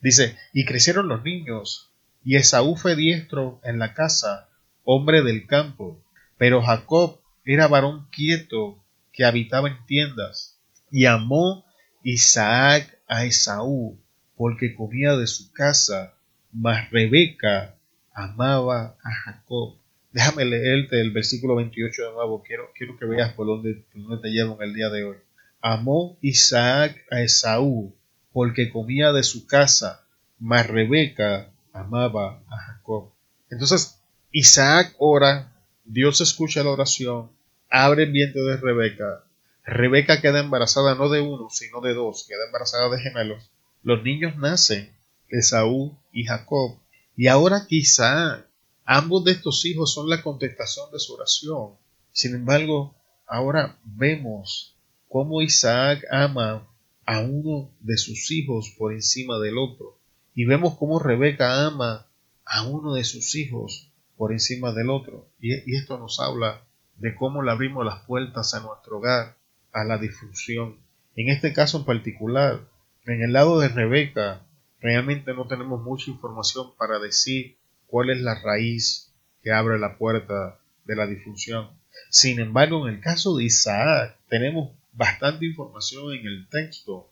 Dice, 0.00 0.36
y 0.52 0.64
crecieron 0.64 1.08
los 1.08 1.22
niños, 1.22 1.92
y 2.24 2.36
Esaú 2.36 2.76
fue 2.76 2.96
diestro 2.96 3.60
en 3.64 3.78
la 3.78 3.94
casa, 3.94 4.48
hombre 4.84 5.22
del 5.22 5.46
campo, 5.46 6.02
pero 6.38 6.62
Jacob 6.62 7.20
era 7.44 7.68
varón 7.68 8.08
quieto 8.10 8.82
que 9.12 9.24
habitaba 9.24 9.68
en 9.68 9.84
tiendas. 9.86 10.60
Y 10.90 11.06
amó 11.06 11.64
Isaac 12.02 12.98
a 13.06 13.24
Esaú, 13.24 14.01
porque 14.42 14.74
comía 14.74 15.14
de 15.16 15.28
su 15.28 15.52
casa, 15.52 16.14
mas 16.52 16.90
Rebeca 16.90 17.76
amaba 18.12 18.96
a 19.00 19.12
Jacob. 19.12 19.76
Déjame 20.10 20.44
leerte 20.44 21.00
el 21.00 21.12
versículo 21.12 21.54
28 21.54 22.02
de 22.02 22.12
nuevo, 22.12 22.42
quiero, 22.42 22.72
quiero 22.74 22.98
que 22.98 23.04
veas 23.04 23.32
por 23.34 23.46
dónde, 23.46 23.84
te 24.20 24.28
llevo 24.30 24.56
en 24.56 24.68
el 24.68 24.74
día 24.74 24.90
de 24.90 25.04
hoy. 25.04 25.16
Amó 25.60 26.18
Isaac 26.22 27.04
a 27.12 27.20
Esaú, 27.20 27.94
porque 28.32 28.68
comía 28.68 29.12
de 29.12 29.22
su 29.22 29.46
casa, 29.46 30.04
mas 30.40 30.66
Rebeca 30.66 31.52
amaba 31.72 32.42
a 32.50 32.56
Jacob. 32.56 33.12
Entonces, 33.48 34.00
Isaac 34.32 34.92
ora, 34.98 35.52
Dios 35.84 36.20
escucha 36.20 36.64
la 36.64 36.70
oración, 36.70 37.30
abre 37.70 38.02
el 38.02 38.10
vientre 38.10 38.42
de 38.42 38.56
Rebeca. 38.56 39.22
Rebeca 39.64 40.20
queda 40.20 40.40
embarazada 40.40 40.96
no 40.96 41.08
de 41.10 41.20
uno, 41.20 41.46
sino 41.48 41.80
de 41.80 41.94
dos, 41.94 42.26
queda 42.26 42.44
embarazada 42.46 42.90
de 42.90 43.00
gemelos. 43.00 43.52
Los 43.82 44.02
niños 44.04 44.36
nacen, 44.36 44.94
Esaú 45.28 45.98
y 46.12 46.24
Jacob. 46.24 46.78
Y 47.16 47.26
ahora 47.26 47.66
quizá 47.66 48.46
ambos 48.84 49.24
de 49.24 49.32
estos 49.32 49.64
hijos 49.64 49.92
son 49.92 50.08
la 50.08 50.22
contestación 50.22 50.90
de 50.92 50.98
su 50.98 51.14
oración. 51.14 51.72
Sin 52.12 52.34
embargo, 52.34 52.94
ahora 53.26 53.78
vemos 53.84 54.76
cómo 55.08 55.42
Isaac 55.42 56.04
ama 56.10 56.68
a 57.04 57.20
uno 57.20 57.70
de 57.80 57.96
sus 57.96 58.30
hijos 58.30 58.72
por 58.78 58.92
encima 58.92 59.38
del 59.38 59.58
otro. 59.58 59.98
Y 60.34 60.44
vemos 60.44 60.78
cómo 60.78 60.98
Rebeca 60.98 61.66
ama 61.66 62.06
a 62.44 62.66
uno 62.66 62.94
de 62.94 63.04
sus 63.04 63.34
hijos 63.34 63.90
por 64.16 64.32
encima 64.32 64.72
del 64.72 64.90
otro. 64.90 65.26
Y, 65.40 65.74
esto 65.74 65.98
nos 65.98 66.20
habla 66.20 66.62
de 66.96 67.14
cómo 67.14 67.42
le 67.42 67.50
abrimos 67.50 67.84
las 67.84 68.04
puertas 68.04 68.54
a 68.54 68.60
nuestro 68.60 68.98
hogar, 68.98 69.36
a 69.72 69.84
la 69.84 69.98
disfunción. 69.98 70.78
En 71.16 71.28
este 71.28 71.52
caso 71.52 71.78
en 71.78 71.84
particular, 71.84 72.60
en 73.06 73.22
el 73.22 73.32
lado 73.32 73.58
de 73.58 73.68
Rebeca, 73.68 74.46
realmente 74.80 75.34
no 75.34 75.46
tenemos 75.46 75.82
mucha 75.82 76.10
información 76.10 76.74
para 76.76 76.98
decir 76.98 77.56
cuál 77.86 78.10
es 78.10 78.20
la 78.20 78.40
raíz 78.40 79.12
que 79.42 79.52
abre 79.52 79.78
la 79.78 79.98
puerta 79.98 80.58
de 80.84 80.96
la 80.96 81.06
disfunción. 81.06 81.70
Sin 82.10 82.40
embargo, 82.40 82.86
en 82.86 82.94
el 82.94 83.00
caso 83.00 83.36
de 83.36 83.44
Isaac, 83.44 84.16
tenemos 84.28 84.70
bastante 84.92 85.46
información 85.46 86.12
en 86.14 86.26
el 86.26 86.48
texto 86.48 87.10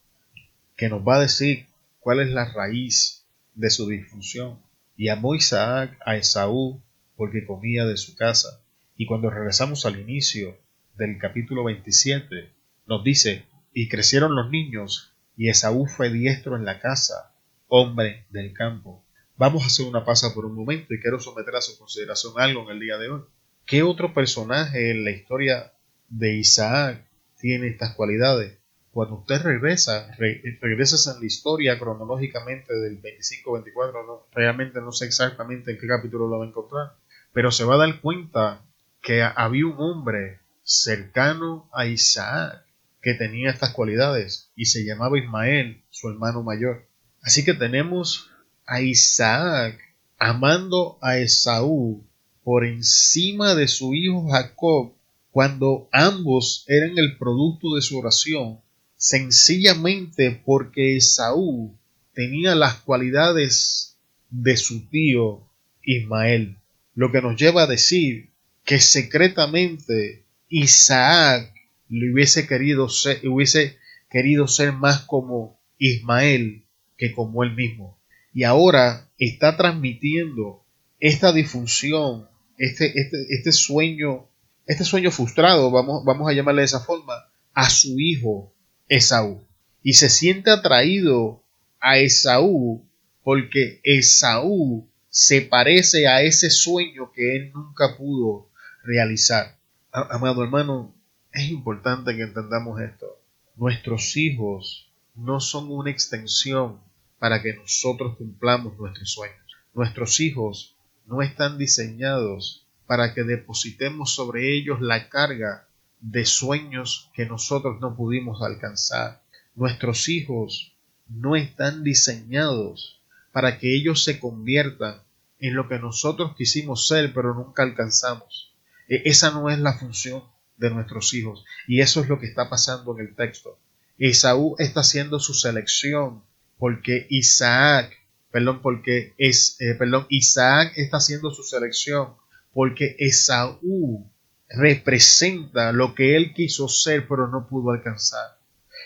que 0.77 0.89
nos 0.89 1.07
va 1.07 1.17
a 1.17 1.21
decir 1.21 1.67
cuál 1.99 2.21
es 2.21 2.31
la 2.31 2.53
raíz 2.53 3.27
de 3.55 3.71
su 3.71 3.89
disfunción. 3.89 4.59
Y 4.97 5.09
amó 5.09 5.35
Isaac 5.35 5.99
a 6.05 6.17
Esaú 6.17 6.81
porque 7.17 7.47
comía 7.47 7.85
de 7.85 7.97
su 7.97 8.15
casa. 8.17 8.63
Y 8.97 9.07
cuando 9.07 9.31
regresamos 9.31 9.87
al 9.87 9.99
inicio 9.99 10.57
del 10.97 11.19
capítulo 11.19 11.65
27, 11.65 12.51
nos 12.87 13.03
dice, 13.05 13.47
y 13.73 13.89
crecieron 13.89 14.35
los 14.35 14.51
niños, 14.51 15.15
y 15.41 15.49
Esaú 15.49 15.87
fue 15.87 16.11
diestro 16.11 16.55
en 16.55 16.67
la 16.67 16.81
casa, 16.81 17.33
hombre 17.67 18.27
del 18.29 18.53
campo. 18.53 19.03
Vamos 19.39 19.63
a 19.63 19.69
hacer 19.69 19.87
una 19.87 20.05
pausa 20.05 20.35
por 20.35 20.45
un 20.45 20.55
momento 20.55 20.93
y 20.93 21.01
quiero 21.01 21.19
someter 21.19 21.57
a 21.57 21.63
su 21.63 21.79
consideración 21.79 22.35
algo 22.37 22.65
en 22.65 22.77
el 22.77 22.81
día 22.81 22.99
de 22.99 23.09
hoy. 23.09 23.23
¿Qué 23.65 23.83
otro 23.83 24.13
personaje 24.13 24.91
en 24.91 25.03
la 25.03 25.13
historia 25.13 25.73
de 26.11 26.35
Isaac 26.35 27.07
tiene 27.39 27.69
estas 27.69 27.95
cualidades. 27.95 28.59
Cuando 28.93 29.15
usted 29.15 29.41
regresa, 29.41 30.15
regresas 30.19 31.07
en 31.07 31.21
la 31.21 31.27
historia 31.27 31.79
cronológicamente 31.79 32.75
del 32.75 33.01
25-24, 33.01 34.07
no, 34.07 34.27
realmente 34.33 34.83
no 34.83 34.93
sé 34.93 35.07
exactamente 35.07 35.71
en 35.71 35.79
qué 35.79 35.87
capítulo 35.87 36.29
lo 36.29 36.41
va 36.41 36.45
a 36.45 36.49
encontrar, 36.49 36.97
pero 37.33 37.51
se 37.51 37.65
va 37.65 37.77
a 37.77 37.87
dar 37.87 37.99
cuenta 38.03 38.61
que 39.01 39.23
había 39.23 39.65
un 39.65 39.77
hombre 39.79 40.41
cercano 40.65 41.71
a 41.73 41.87
Isaac 41.87 42.63
que 43.03 43.15
tenía 43.15 43.51
estas 43.51 43.73
cualidades 43.73 44.51
y 44.55 44.67
se 44.67 44.85
llamaba 44.85 45.19
Ismael, 45.19 45.83
su 45.91 46.09
hermano 46.09 46.43
mayor. 46.43 46.87
Así 47.23 47.45
que 47.45 47.55
tenemos 47.55 48.31
a 48.67 48.83
Isaac 48.83 49.79
amando 50.19 50.99
a 51.01 51.19
Esaú 51.19 52.05
por 52.45 52.65
encima 52.65 53.55
de 53.55 53.69
su 53.69 53.95
hijo 53.95 54.29
Jacob 54.31 54.93
cuando 55.31 55.89
ambos 55.93 56.65
eran 56.67 56.99
el 56.99 57.17
producto 57.17 57.75
de 57.75 57.83
su 57.83 57.99
oración, 57.99 58.61
sencillamente 58.97 60.43
porque 60.45 60.97
Esaú 60.97 61.77
tenía 62.15 62.55
las 62.55 62.77
cualidades 62.77 63.97
de 64.29 64.57
su 64.57 64.89
tío 64.89 65.49
Ismael, 65.83 66.59
lo 66.95 67.11
que 67.13 67.23
nos 67.23 67.41
lleva 67.41 67.63
a 67.63 67.67
decir 67.67 68.31
que 68.65 68.81
secretamente 68.81 70.25
Isaac 70.49 71.55
le 71.91 72.13
hubiese 72.13 72.47
querido 72.47 72.89
ser, 72.89 73.21
hubiese 73.29 73.79
querido 74.09 74.47
ser 74.47 74.73
más 74.73 75.03
como 75.03 75.61
Ismael 75.79 76.65
que 76.97 77.13
como 77.13 77.45
él 77.45 77.55
mismo. 77.55 77.99
Y 78.33 78.45
ahora 78.45 79.11
está 79.19 79.57
transmitiendo 79.57 80.65
esta 80.99 81.33
disfunción, 81.33 82.29
este, 82.57 82.99
este, 82.99 83.27
este 83.31 83.53
sueño 83.53 84.31
este 84.71 84.85
sueño 84.85 85.11
frustrado, 85.11 85.69
vamos, 85.73 86.05
vamos 86.05 86.31
a 86.31 86.33
llamarle 86.33 86.61
de 86.61 86.67
esa 86.67 86.79
forma, 86.79 87.15
a 87.55 87.69
su 87.69 87.99
hijo 87.99 88.55
Esaú. 88.89 89.45
Y 89.83 89.95
se 89.95 90.09
siente 90.09 90.53
atraído 90.53 91.43
a 91.81 91.99
Esaú 91.99 92.89
porque 93.25 93.81
Esaú 93.83 94.89
se 95.09 95.41
parece 95.41 96.07
a 96.07 96.23
ese 96.23 96.51
sueño 96.51 97.11
que 97.13 97.35
él 97.35 97.51
nunca 97.53 97.97
pudo 97.97 98.49
realizar. 98.85 99.59
Amado 99.91 100.45
hermano, 100.45 100.95
es 101.33 101.51
importante 101.51 102.17
que 102.17 102.23
entendamos 102.23 102.81
esto. 102.81 103.19
Nuestros 103.57 104.17
hijos 104.17 104.91
no 105.15 105.41
son 105.41 105.71
una 105.71 105.91
extensión 105.91 106.81
para 107.19 107.43
que 107.43 107.55
nosotros 107.55 108.17
cumplamos 108.17 108.77
nuestros 108.79 109.13
sueños. 109.13 109.39
Nuestros 109.75 110.19
hijos 110.21 110.77
no 111.07 111.23
están 111.23 111.59
diseñados 111.59 112.67
para 112.87 113.15
que 113.15 113.23
depositemos 113.23 114.15
sobre 114.15 114.57
ellos 114.57 114.81
la 114.81 115.09
carga 115.09 115.69
de 116.01 116.25
sueños 116.25 117.11
que 117.15 117.27
nosotros 117.27 117.81
no 117.81 117.95
pudimos 117.95 118.43
alcanzar. 118.43 119.23
Nuestros 119.55 120.09
hijos 120.09 120.73
no 121.09 121.37
están 121.37 121.85
diseñados 121.85 123.01
para 123.33 123.59
que 123.59 123.77
ellos 123.77 124.03
se 124.03 124.19
conviertan 124.19 125.03
en 125.39 125.55
lo 125.55 125.69
que 125.69 125.79
nosotros 125.79 126.35
quisimos 126.37 126.89
ser 126.89 127.13
pero 127.13 127.35
nunca 127.35 127.63
alcanzamos. 127.63 128.53
E, 128.89 129.03
esa 129.05 129.31
no 129.31 129.51
es 129.51 129.59
la 129.59 129.75
función 129.75 130.23
de 130.61 130.71
nuestros 130.71 131.13
hijos 131.15 131.45
y 131.67 131.81
eso 131.81 132.03
es 132.03 132.09
lo 132.09 132.21
que 132.21 132.27
está 132.27 132.49
pasando 132.49 132.97
en 132.97 133.07
el 133.07 133.17
texto. 133.17 133.59
Esaú 133.99 134.55
está 134.59 134.81
haciendo 134.81 135.19
su 135.19 135.35
selección 135.35 136.23
porque 136.59 137.07
Isaac, 137.11 137.91
perdón, 138.31 138.61
porque 138.63 139.15
es, 139.19 139.57
eh, 139.61 139.75
perdón, 139.75 140.07
Isaac 140.11 140.73
está 140.77 140.99
haciendo 140.99 141.31
su 141.31 141.43
selección 141.43 142.15
porque 142.53 142.95
Esaú 142.99 144.07
representa 144.49 145.73
lo 145.73 145.95
que 145.95 146.17
él 146.17 146.35
quiso 146.35 146.69
ser 146.69 147.09
pero 147.09 147.27
no 147.29 147.49
pudo 147.49 147.71
alcanzar. 147.73 148.39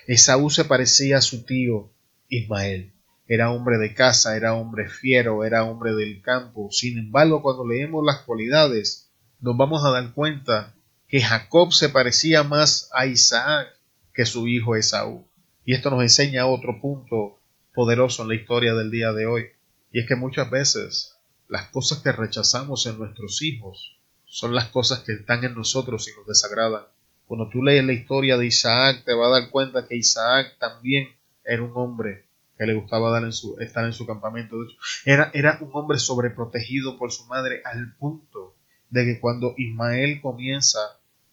Esaú 0.07 0.51
se 0.51 0.65
parecía 0.65 1.19
a 1.19 1.23
su 1.23 1.45
tío 1.45 1.91
Ismael. 2.29 2.93
Era 3.27 3.51
hombre 3.51 3.79
de 3.79 3.95
casa, 3.95 4.37
era 4.37 4.55
hombre 4.55 4.89
fiero, 4.89 5.45
era 5.45 5.65
hombre 5.65 5.95
del 5.95 6.21
campo. 6.21 6.69
Sin 6.71 6.99
embargo, 6.99 7.41
cuando 7.41 7.67
leemos 7.67 8.05
las 8.05 8.19
cualidades, 8.19 9.11
nos 9.41 9.57
vamos 9.57 9.83
a 9.85 9.91
dar 9.91 10.13
cuenta 10.13 10.75
que 11.15 11.21
Jacob 11.21 11.73
se 11.73 11.91
parecía 11.91 12.43
más 12.43 12.91
a 12.93 13.07
Isaac 13.07 13.69
que 14.13 14.27
su 14.27 14.49
hijo 14.49 14.75
Esaú. 14.75 15.25
Y 15.65 15.73
esto 15.73 15.89
nos 15.89 16.03
enseña 16.03 16.47
otro 16.47 16.81
punto 16.81 17.39
poderoso 17.73 18.23
en 18.23 18.31
la 18.31 18.35
historia 18.35 18.75
del 18.75 18.91
día 18.91 19.13
de 19.13 19.25
hoy. 19.25 19.47
Y 19.93 20.01
es 20.01 20.09
que 20.09 20.17
muchas 20.17 20.51
veces 20.51 21.17
las 21.47 21.69
cosas 21.69 21.99
que 21.99 22.11
rechazamos 22.11 22.85
en 22.87 22.99
nuestros 22.99 23.43
hijos 23.43 23.97
son 24.25 24.57
las 24.57 24.65
cosas 24.71 25.05
que 25.05 25.13
están 25.13 25.45
en 25.45 25.55
nosotros 25.55 26.09
y 26.09 26.19
nos 26.19 26.27
desagradan. 26.27 26.83
Cuando 27.29 27.49
tú 27.49 27.63
lees 27.63 27.85
la 27.85 27.93
historia 27.93 28.37
de 28.37 28.47
Isaac, 28.47 29.05
te 29.05 29.15
vas 29.15 29.29
a 29.29 29.41
dar 29.41 29.51
cuenta 29.51 29.87
que 29.87 29.95
Isaac 29.95 30.57
también 30.59 31.15
era 31.45 31.63
un 31.63 31.75
hombre 31.77 32.27
que 32.59 32.67
le 32.67 32.75
gustaba 32.75 33.13
dar 33.13 33.23
en 33.23 33.33
su, 33.33 33.57
estar 33.61 33.85
en 33.85 33.93
su 33.93 34.05
campamento. 34.05 34.57
Era, 35.05 35.31
era 35.33 35.59
un 35.61 35.71
hombre 35.75 36.01
sobreprotegido 36.01 36.99
por 36.99 37.13
su 37.13 37.25
madre 37.27 37.63
al 37.65 37.95
punto 37.99 38.57
de 38.91 39.05
que 39.05 39.21
cuando 39.21 39.55
Ismael 39.57 40.21
comienza 40.21 40.81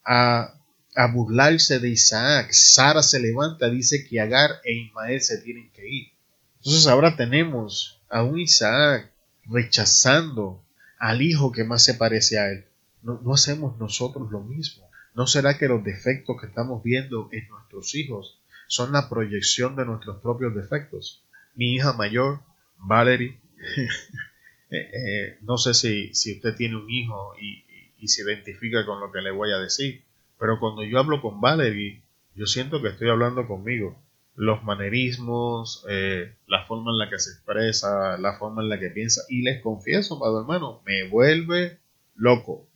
a, 0.06 0.54
burlarse 1.14 1.80
de 1.80 1.90
Isaac, 1.90 2.52
Sara 2.52 3.02
se 3.04 3.20
levanta, 3.20 3.70
dice 3.70 4.06
que 4.06 4.20
Agar 4.20 4.52
e 4.64 4.74
Ismael 4.74 5.22
se 5.22 5.38
tienen 5.40 5.72
que 5.72 5.88
ir. 5.88 6.08
Entonces 6.58 6.88
ahora 6.88 7.16
tenemos 7.16 8.02
a 8.10 8.24
un 8.24 8.40
Isaac 8.40 9.12
rechazando 9.46 10.64
al 11.00 11.22
hijo 11.22 11.52
que 11.52 11.64
más 11.64 11.84
se 11.84 11.96
parece 11.96 12.38
a 12.38 12.52
él. 12.52 12.66
No, 13.02 13.20
hacemos 13.34 13.80
nosotros 13.80 14.30
lo 14.32 14.42
mismo. 14.42 14.88
¿No 15.16 15.26
será 15.26 15.58
que 15.58 15.68
los 15.68 15.84
defectos 15.84 16.40
que 16.40 16.48
estamos 16.48 16.84
viendo 16.84 17.30
en 17.32 17.48
nuestros 17.50 17.96
hijos 17.96 18.40
son 18.68 18.92
la 18.92 19.10
proyección 19.10 19.76
de 19.76 19.86
nuestros 19.86 20.22
propios 20.22 20.54
defectos? 20.54 21.24
Mi 21.56 21.74
hija 21.74 21.94
mayor, 21.94 22.42
Valerie, 22.78 23.40
eh, 24.70 24.90
eh, 24.94 25.38
no 25.42 25.58
sé 25.58 25.74
si, 25.74 26.14
si, 26.14 26.36
usted 26.36 26.56
tiene 26.56 26.78
un 26.78 26.90
hijo 26.90 27.34
y, 27.42 27.66
y, 28.02 28.08
se 28.08 28.24
identifica 28.24 28.86
con 28.86 29.00
lo 29.00 29.12
que 29.12 29.22
le 29.22 29.32
voy 29.32 29.52
a 29.52 29.60
decir, 29.60 30.04
pero 30.40 30.60
cuando 30.60 30.84
yo 30.84 31.00
hablo 31.00 31.22
con 31.22 31.40
Valerie, 31.40 32.04
yo 32.36 32.46
siento 32.48 32.82
que 32.82 32.90
estoy 32.90 33.10
hablando 33.10 33.48
conmigo. 33.48 34.02
Los 34.36 34.64
manerismos, 34.64 35.86
eh, 35.90 36.36
la 36.48 36.66
forma 36.66 36.92
en 36.92 36.98
la 36.98 37.10
que 37.10 37.20
se 37.20 37.32
expresa, 37.32 38.18
la 38.18 38.38
forma 38.38 38.64
en 38.64 38.70
la 38.70 38.80
que 38.80 38.90
piensa. 38.90 39.22
Y 39.30 39.44
les 39.44 39.62
confieso, 39.62 40.20
padre 40.20 40.42
hermano, 40.42 40.82
me 40.86 41.08
vuelve 41.08 41.80
loco. 42.16 42.68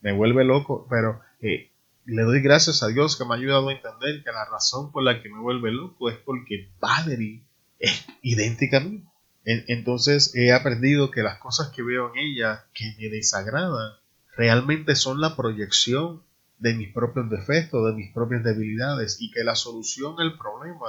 Me 0.00 0.12
vuelve 0.12 0.44
loco, 0.44 0.86
pero 0.88 1.20
eh, 1.40 1.70
le 2.04 2.22
doy 2.22 2.40
gracias 2.40 2.82
a 2.82 2.88
Dios 2.88 3.16
que 3.16 3.24
me 3.24 3.34
ha 3.34 3.38
ayudado 3.38 3.68
a 3.68 3.72
entender 3.72 4.22
que 4.22 4.30
la 4.30 4.44
razón 4.44 4.92
por 4.92 5.02
la 5.02 5.22
que 5.22 5.28
me 5.28 5.40
vuelve 5.40 5.72
loco 5.72 6.10
es 6.10 6.18
porque 6.18 6.70
Valerie 6.80 7.42
es 7.78 8.06
idéntica 8.22 8.78
a 8.78 8.80
mí. 8.80 9.04
Entonces 9.44 10.34
he 10.36 10.52
aprendido 10.52 11.10
que 11.10 11.22
las 11.22 11.38
cosas 11.38 11.70
que 11.74 11.82
veo 11.82 12.12
en 12.12 12.20
ella 12.20 12.66
que 12.74 12.94
me 12.98 13.08
desagradan 13.08 13.92
realmente 14.36 14.94
son 14.96 15.20
la 15.20 15.36
proyección 15.36 16.22
de 16.58 16.74
mis 16.74 16.92
propios 16.92 17.28
defectos, 17.28 17.86
de 17.86 17.92
mis 17.92 18.12
propias 18.12 18.44
debilidades 18.44 19.18
y 19.20 19.30
que 19.30 19.44
la 19.44 19.54
solución 19.54 20.20
al 20.20 20.38
problema 20.38 20.86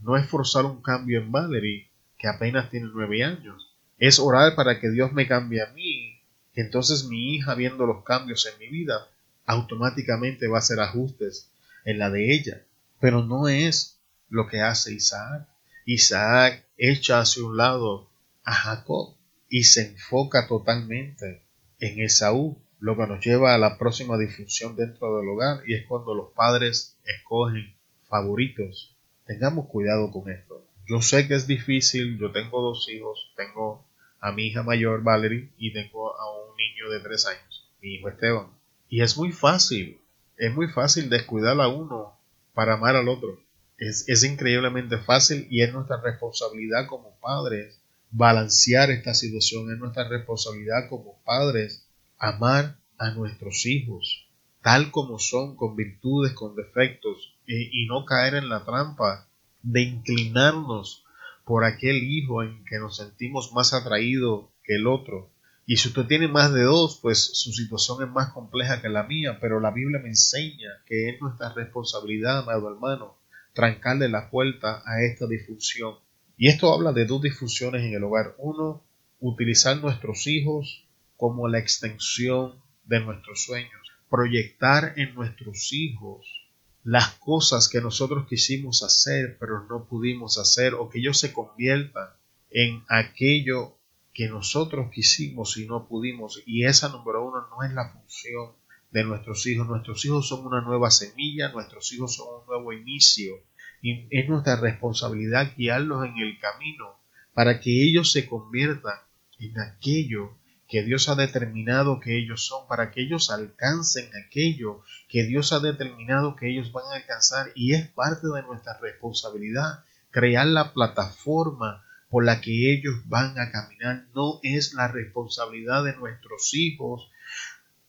no 0.00 0.16
es 0.16 0.28
forzar 0.28 0.66
un 0.66 0.82
cambio 0.82 1.18
en 1.20 1.32
Valerie, 1.32 1.88
que 2.18 2.28
apenas 2.28 2.70
tiene 2.70 2.90
nueve 2.92 3.24
años, 3.24 3.74
es 3.98 4.18
orar 4.18 4.54
para 4.54 4.80
que 4.80 4.90
Dios 4.90 5.12
me 5.12 5.26
cambie 5.26 5.62
a 5.62 5.72
mí, 5.72 6.20
que 6.52 6.60
entonces 6.60 7.04
mi 7.04 7.34
hija 7.34 7.54
viendo 7.54 7.86
los 7.86 8.04
cambios 8.04 8.46
en 8.46 8.58
mi 8.58 8.68
vida 8.68 9.08
automáticamente 9.46 10.46
va 10.46 10.56
a 10.56 10.60
hacer 10.60 10.80
ajustes 10.80 11.50
en 11.84 11.98
la 11.98 12.10
de 12.10 12.34
ella, 12.34 12.62
pero 13.00 13.24
no 13.24 13.48
es 13.48 13.98
lo 14.28 14.46
que 14.46 14.60
hace 14.60 14.92
Isaac. 14.92 15.46
Isaac 15.86 16.64
echa 16.76 17.20
hacia 17.20 17.44
un 17.44 17.56
lado 17.56 18.10
a 18.44 18.52
Jacob 18.52 19.14
y 19.48 19.64
se 19.64 19.88
enfoca 19.88 20.46
totalmente 20.48 21.42
en 21.78 22.00
Esaú 22.00 22.58
lo 22.80 22.96
que 22.96 23.06
nos 23.06 23.24
lleva 23.24 23.54
a 23.54 23.58
la 23.58 23.78
próxima 23.78 24.18
disfunción 24.18 24.76
dentro 24.76 25.16
del 25.16 25.28
hogar 25.28 25.62
y 25.66 25.74
es 25.74 25.86
cuando 25.86 26.14
los 26.14 26.32
padres 26.32 26.98
escogen 27.04 27.74
favoritos. 28.08 28.96
Tengamos 29.26 29.68
cuidado 29.68 30.10
con 30.10 30.30
esto. 30.30 30.66
Yo 30.86 31.00
sé 31.00 31.26
que 31.26 31.34
es 31.34 31.46
difícil, 31.46 32.18
yo 32.18 32.30
tengo 32.30 32.60
dos 32.60 32.88
hijos, 32.90 33.32
tengo 33.36 33.86
a 34.20 34.32
mi 34.32 34.48
hija 34.48 34.62
mayor 34.62 35.02
Valerie 35.02 35.50
y 35.56 35.72
tengo 35.72 36.16
a 36.18 36.44
un 36.44 36.56
niño 36.56 36.90
de 36.90 37.00
tres 37.00 37.26
años, 37.26 37.70
mi 37.80 37.94
hijo 37.94 38.08
Esteban. 38.08 38.48
Y 38.88 39.02
es 39.02 39.16
muy 39.16 39.32
fácil, 39.32 40.00
es 40.36 40.54
muy 40.54 40.68
fácil 40.68 41.08
descuidar 41.08 41.58
a 41.60 41.68
uno 41.68 42.18
para 42.52 42.74
amar 42.74 42.96
al 42.96 43.08
otro. 43.08 43.40
Es, 43.78 44.08
es 44.08 44.24
increíblemente 44.24 44.98
fácil 44.98 45.46
y 45.50 45.62
es 45.62 45.72
nuestra 45.72 46.00
responsabilidad 46.00 46.86
como 46.86 47.18
padres 47.20 47.80
balancear 48.10 48.90
esta 48.90 49.12
situación, 49.12 49.72
es 49.72 49.78
nuestra 49.78 50.06
responsabilidad 50.08 50.88
como 50.88 51.20
padres 51.24 51.83
amar 52.28 52.78
a 52.98 53.10
nuestros 53.10 53.66
hijos 53.66 54.24
tal 54.64 54.90
como 54.90 55.18
son, 55.18 55.56
con 55.56 55.76
virtudes, 55.76 56.32
con 56.32 56.56
defectos, 56.56 57.36
y 57.46 57.84
no 57.86 58.06
caer 58.06 58.34
en 58.34 58.48
la 58.48 58.64
trampa 58.64 59.28
de 59.62 59.82
inclinarnos 59.82 61.04
por 61.44 61.64
aquel 61.64 62.02
hijo 62.02 62.42
en 62.42 62.64
que 62.64 62.78
nos 62.78 62.96
sentimos 62.96 63.52
más 63.52 63.74
atraídos 63.74 64.46
que 64.62 64.76
el 64.76 64.86
otro. 64.86 65.30
Y 65.66 65.76
si 65.76 65.88
usted 65.88 66.06
tiene 66.06 66.28
más 66.28 66.50
de 66.54 66.62
dos, 66.62 66.98
pues 67.02 67.18
su 67.34 67.52
situación 67.52 68.02
es 68.02 68.08
más 68.08 68.32
compleja 68.32 68.80
que 68.80 68.88
la 68.88 69.02
mía, 69.02 69.36
pero 69.38 69.60
la 69.60 69.70
Biblia 69.70 70.00
me 70.00 70.08
enseña 70.08 70.70
que 70.86 71.10
es 71.10 71.20
nuestra 71.20 71.52
responsabilidad, 71.52 72.38
amado 72.38 72.70
hermano, 72.70 73.18
trancarle 73.52 74.08
la 74.08 74.30
puerta 74.30 74.82
a 74.86 75.02
esta 75.02 75.26
disfunción. 75.26 75.96
Y 76.38 76.48
esto 76.48 76.72
habla 76.72 76.92
de 76.92 77.04
dos 77.04 77.20
disfunciones 77.20 77.82
en 77.82 77.92
el 77.92 78.02
hogar. 78.02 78.34
Uno, 78.38 78.82
utilizar 79.20 79.76
nuestros 79.76 80.26
hijos 80.26 80.83
como 81.24 81.48
la 81.48 81.58
extensión 81.58 82.62
de 82.84 83.00
nuestros 83.00 83.44
sueños. 83.44 83.80
Proyectar 84.10 84.92
en 84.98 85.14
nuestros 85.14 85.72
hijos 85.72 86.50
las 86.82 87.12
cosas 87.12 87.70
que 87.70 87.80
nosotros 87.80 88.26
quisimos 88.28 88.82
hacer 88.82 89.38
pero 89.40 89.66
no 89.66 89.86
pudimos 89.86 90.36
hacer 90.36 90.74
o 90.74 90.90
que 90.90 90.98
ellos 90.98 91.18
se 91.18 91.32
conviertan 91.32 92.10
en 92.50 92.84
aquello 92.90 93.78
que 94.12 94.28
nosotros 94.28 94.90
quisimos 94.92 95.56
y 95.56 95.66
no 95.66 95.88
pudimos. 95.88 96.42
Y 96.44 96.66
esa 96.66 96.90
número 96.90 97.26
uno 97.26 97.46
no 97.48 97.66
es 97.66 97.72
la 97.72 97.88
función 97.88 98.52
de 98.90 99.04
nuestros 99.04 99.46
hijos. 99.46 99.66
Nuestros 99.66 100.04
hijos 100.04 100.28
son 100.28 100.44
una 100.44 100.60
nueva 100.60 100.90
semilla, 100.90 101.52
nuestros 101.52 101.90
hijos 101.94 102.16
son 102.16 102.42
un 102.42 102.46
nuevo 102.46 102.70
inicio. 102.74 103.36
Y 103.80 104.08
es 104.10 104.28
nuestra 104.28 104.56
responsabilidad 104.56 105.54
guiarlos 105.56 106.04
en 106.04 106.18
el 106.18 106.38
camino 106.38 106.98
para 107.32 107.60
que 107.60 107.82
ellos 107.82 108.12
se 108.12 108.26
conviertan 108.26 108.98
en 109.38 109.58
aquello 109.58 110.36
que 110.74 110.82
Dios 110.82 111.08
ha 111.08 111.14
determinado 111.14 112.00
que 112.00 112.18
ellos 112.18 112.48
son, 112.48 112.66
para 112.66 112.90
que 112.90 113.00
ellos 113.00 113.30
alcancen 113.30 114.10
aquello 114.26 114.82
que 115.08 115.22
Dios 115.22 115.52
ha 115.52 115.60
determinado 115.60 116.34
que 116.34 116.50
ellos 116.50 116.72
van 116.72 116.82
a 116.90 116.96
alcanzar 116.96 117.52
y 117.54 117.74
es 117.74 117.86
parte 117.90 118.26
de 118.26 118.42
nuestra 118.42 118.76
responsabilidad 118.80 119.84
crear 120.10 120.48
la 120.48 120.72
plataforma 120.72 121.84
por 122.08 122.24
la 122.24 122.40
que 122.40 122.72
ellos 122.72 122.96
van 123.06 123.38
a 123.38 123.52
caminar. 123.52 124.08
No 124.16 124.40
es 124.42 124.74
la 124.74 124.88
responsabilidad 124.88 125.84
de 125.84 125.94
nuestros 125.94 126.52
hijos 126.54 127.08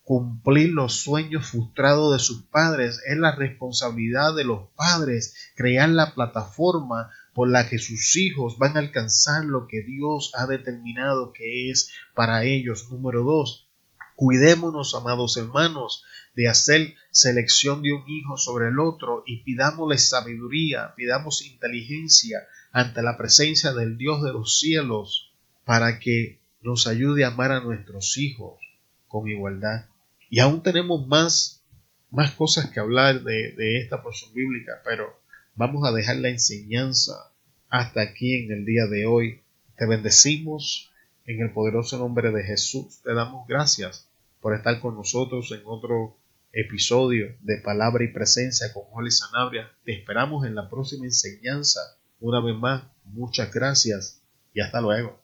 cumplir 0.04 0.70
los 0.70 0.94
sueños 0.94 1.50
frustrados 1.50 2.14
de 2.14 2.20
sus 2.20 2.44
padres, 2.44 3.02
es 3.08 3.18
la 3.18 3.36
responsabilidad 3.36 4.36
de 4.36 4.44
los 4.44 4.70
padres 4.76 5.34
crear 5.56 5.90
la 5.90 6.14
plataforma 6.14 7.10
por 7.36 7.50
la 7.50 7.68
que 7.68 7.80
sus 7.80 8.16
hijos 8.16 8.58
van 8.58 8.78
a 8.78 8.80
alcanzar 8.80 9.44
lo 9.44 9.68
que 9.68 9.82
Dios 9.82 10.32
ha 10.36 10.48
determinado 10.48 11.34
que 11.34 11.70
es 11.70 11.92
para 12.14 12.46
ellos. 12.46 12.90
Número 12.90 13.24
dos, 13.24 13.68
cuidémonos, 14.16 14.96
amados 14.96 15.36
hermanos, 15.36 16.06
de 16.34 16.48
hacer 16.48 16.96
selección 17.12 17.82
de 17.82 17.92
un 17.92 18.10
hijo 18.10 18.38
sobre 18.38 18.70
el 18.70 18.80
otro 18.80 19.24
y 19.28 19.44
pidámosle 19.44 19.98
sabiduría, 19.98 20.94
pidamos 20.96 21.46
inteligencia 21.46 22.48
ante 22.72 23.02
la 23.02 23.18
presencia 23.18 23.74
del 23.74 23.98
Dios 23.98 24.24
de 24.24 24.32
los 24.32 24.58
cielos 24.58 25.34
para 25.66 26.00
que 26.00 26.40
nos 26.62 26.88
ayude 26.88 27.26
a 27.26 27.28
amar 27.28 27.52
a 27.52 27.60
nuestros 27.60 28.18
hijos 28.18 28.62
con 29.10 29.28
igualdad. 29.28 29.88
Y 30.30 30.40
aún 30.40 30.64
tenemos 30.64 31.06
más, 31.06 31.66
más 32.12 32.32
cosas 32.32 32.70
que 32.70 32.80
hablar 32.80 33.24
de, 33.24 33.52
de 33.52 33.80
esta 33.80 34.02
porción 34.02 34.34
bíblica, 34.34 34.82
pero 34.86 35.25
Vamos 35.58 35.88
a 35.88 35.94
dejar 35.94 36.18
la 36.18 36.28
enseñanza 36.28 37.32
hasta 37.70 38.02
aquí 38.02 38.44
en 38.44 38.52
el 38.52 38.66
día 38.66 38.88
de 38.88 39.06
hoy. 39.06 39.42
Te 39.78 39.88
bendecimos 39.88 40.92
en 41.26 41.42
el 41.42 41.54
poderoso 41.54 41.98
nombre 41.98 42.32
de 42.32 42.44
Jesús. 42.44 43.00
Te 43.04 43.14
damos 43.14 43.48
gracias 43.48 44.10
por 44.42 44.54
estar 44.54 44.82
con 44.82 44.96
nosotros 44.96 45.50
en 45.54 45.62
otro 45.64 46.18
episodio 46.52 47.38
de 47.40 47.58
Palabra 47.58 48.04
y 48.04 48.10
Presencia 48.10 48.74
con 48.74 48.84
Jorge 48.84 49.12
Sanabria. 49.12 49.72
Te 49.86 49.94
esperamos 49.94 50.46
en 50.46 50.56
la 50.56 50.70
próxima 50.70 51.06
enseñanza. 51.06 51.80
Una 52.20 52.42
vez 52.42 52.56
más, 52.56 52.84
muchas 53.06 53.50
gracias 53.54 54.22
y 54.54 54.60
hasta 54.60 54.82
luego. 54.82 55.18